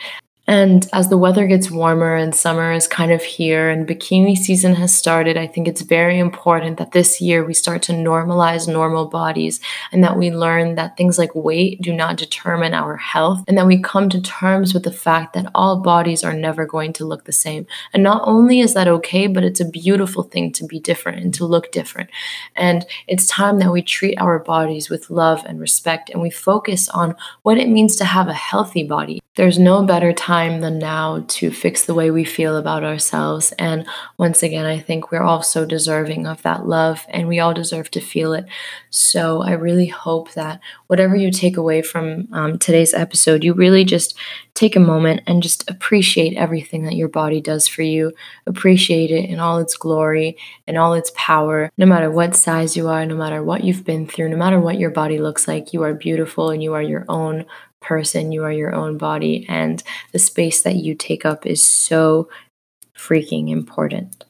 And 0.49 0.89
as 0.95 1.11
the 1.11 1.19
weather 1.19 1.47
gets 1.47 1.71
warmer 1.71 2.17
and 2.17 2.35
summer 2.35 2.73
is 2.73 2.89
kind 2.89 3.13
of 3.13 3.23
here 3.23 3.69
and 3.69 3.87
bikini 3.87 4.35
season 4.35 4.77
has 4.77 4.95
started, 4.95 5.37
I 5.37 5.47
think 5.47 5.69
it's 5.69 5.83
very 5.83 6.19
important 6.19 6.79
that 6.79 6.93
this 6.93 7.21
year 7.21 7.45
we 7.45 7.53
start 7.53 7.83
to 7.83 7.93
normalize 7.93 8.67
normal 8.67 9.09
bodies 9.09 9.61
and 9.93 10.03
that 10.03 10.17
we 10.17 10.31
learn 10.31 10.77
that 10.77 10.97
things 10.97 11.19
like 11.19 11.35
weight 11.35 11.83
do 11.83 11.93
not 11.93 12.17
determine 12.17 12.73
our 12.73 12.97
health 12.97 13.45
and 13.47 13.59
that 13.59 13.67
we 13.67 13.79
come 13.79 14.09
to 14.09 14.23
terms 14.23 14.73
with 14.73 14.85
the 14.85 14.91
fact 14.91 15.35
that 15.35 15.51
all 15.55 15.83
bodies 15.83 16.25
are 16.25 16.33
never 16.33 16.65
going 16.65 16.95
to 16.95 17.05
look 17.05 17.25
the 17.25 17.33
same. 17.33 17.67
And 17.93 18.03
not 18.03 18.23
only 18.25 18.61
is 18.61 18.73
that 18.73 18.89
okay, 18.89 19.27
but 19.27 19.45
it's 19.45 19.61
a 19.61 19.69
beautiful 19.69 20.23
thing 20.23 20.51
to 20.53 20.67
be 20.67 20.81
different 20.81 21.23
and 21.23 21.35
to 21.35 21.45
look 21.45 21.71
different. 21.73 22.09
And 22.57 22.87
it's 23.07 23.27
time 23.27 23.59
that 23.59 23.71
we 23.71 23.83
treat 23.83 24.17
our 24.17 24.39
bodies 24.39 24.89
with 24.89 25.11
love 25.11 25.45
and 25.45 25.61
respect 25.61 26.09
and 26.09 26.23
we 26.23 26.31
focus 26.31 26.89
on 26.89 27.17
what 27.43 27.59
it 27.59 27.69
means 27.69 27.97
to 27.97 28.07
have 28.07 28.29
a 28.29 28.33
healthy 28.33 28.83
body. 28.83 29.21
There's 29.39 29.57
no 29.57 29.85
better 29.85 30.13
time 30.39 30.61
than 30.61 30.79
now 30.79 31.25
to 31.27 31.51
fix 31.51 31.85
the 31.85 31.95
way 31.95 32.13
we 32.13 32.23
feel 32.23 32.57
about 32.57 32.85
ourselves. 32.85 33.53
And 33.59 33.85
once 34.19 34.41
again, 34.43 34.67
I 34.67 34.79
think 34.79 35.11
we're 35.11 35.23
all 35.23 35.43
so 35.43 35.65
deserving 35.65 36.29
of 36.29 36.43
that 36.43 36.65
love 36.65 37.05
and 37.09 37.27
we 37.27 37.41
all 37.41 37.53
deserve 37.53 37.91
to 37.93 38.01
feel 38.01 38.33
it. 38.35 38.47
So 38.91 39.43
I 39.43 39.53
really 39.53 39.87
hope 39.87 40.33
that 40.35 40.61
whatever 40.87 41.17
you 41.17 41.33
take 41.33 41.57
away 41.57 41.83
from 41.83 42.29
um, 42.33 42.59
today's 42.59 42.95
episode, 42.95 43.43
you 43.43 43.53
really 43.53 43.85
just 43.85 44.17
take 44.55 44.77
a 44.77 44.81
moment 44.81 45.23
and 45.27 45.43
just 45.43 45.69
appreciate 45.69 46.37
everything 46.37 46.85
that 46.85 46.97
your 46.97 47.09
body 47.09 47.41
does 47.41 47.67
for 47.67 47.83
you. 47.83 48.13
Appreciate 48.47 49.11
it 49.11 49.29
in 49.29 49.41
all 49.41 49.59
its 49.59 49.77
glory 49.77 50.37
and 50.67 50.79
all 50.79 50.95
its 50.95 51.13
power. 51.17 51.71
No 51.77 51.87
matter 51.87 52.11
what 52.11 52.37
size 52.37 52.77
you 52.77 52.89
are, 52.89 53.05
no 53.07 53.17
matter 53.17 53.43
what 53.43 53.65
you've 53.65 53.85
been 53.85 54.07
through, 54.07 54.29
no 54.29 54.37
matter 54.37 54.61
what 54.61 54.79
your 54.79 54.91
body 54.91 55.19
looks 55.19 55.49
like, 55.49 55.73
you 55.73 55.83
are 55.83 55.95
beautiful 55.95 56.51
and 56.51 56.63
you 56.63 56.75
are 56.75 56.83
your 56.83 57.05
own 57.09 57.45
person, 57.81 58.33
you 58.33 58.45
are 58.45 58.53
your 58.53 58.75
own 58.75 58.99
body, 58.99 59.47
and 59.49 59.83
the 60.13 60.19
space 60.19 60.63
that 60.63 60.77
you 60.77 60.95
take 60.95 61.25
up 61.25 61.47
is 61.47 61.65
so 61.65 62.29
freaking 62.97 63.51
important. 63.51 64.25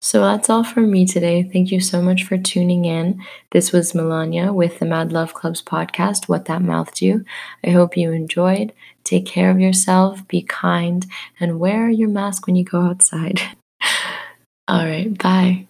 So 0.00 0.20
that's 0.20 0.50
all 0.50 0.64
from 0.64 0.90
me 0.90 1.06
today. 1.06 1.44
Thank 1.44 1.70
you 1.70 1.80
so 1.80 2.02
much 2.02 2.24
for 2.24 2.36
tuning 2.36 2.84
in. 2.86 3.22
This 3.52 3.70
was 3.70 3.94
Melania 3.94 4.52
with 4.52 4.80
the 4.80 4.84
Mad 4.84 5.12
Love 5.12 5.32
Club's 5.32 5.62
podcast, 5.62 6.28
What 6.28 6.46
That 6.46 6.60
Mouth 6.60 6.92
Do. 6.92 7.24
I 7.64 7.70
hope 7.70 7.96
you 7.96 8.10
enjoyed. 8.10 8.72
Take 9.04 9.26
care 9.26 9.48
of 9.48 9.60
yourself, 9.60 10.26
be 10.26 10.42
kind, 10.42 11.06
and 11.38 11.60
wear 11.60 11.88
your 11.88 12.08
mask 12.08 12.48
when 12.48 12.56
you 12.56 12.64
go 12.64 12.80
outside. 12.80 13.42
all 14.68 14.84
right, 14.84 15.16
bye. 15.16 15.68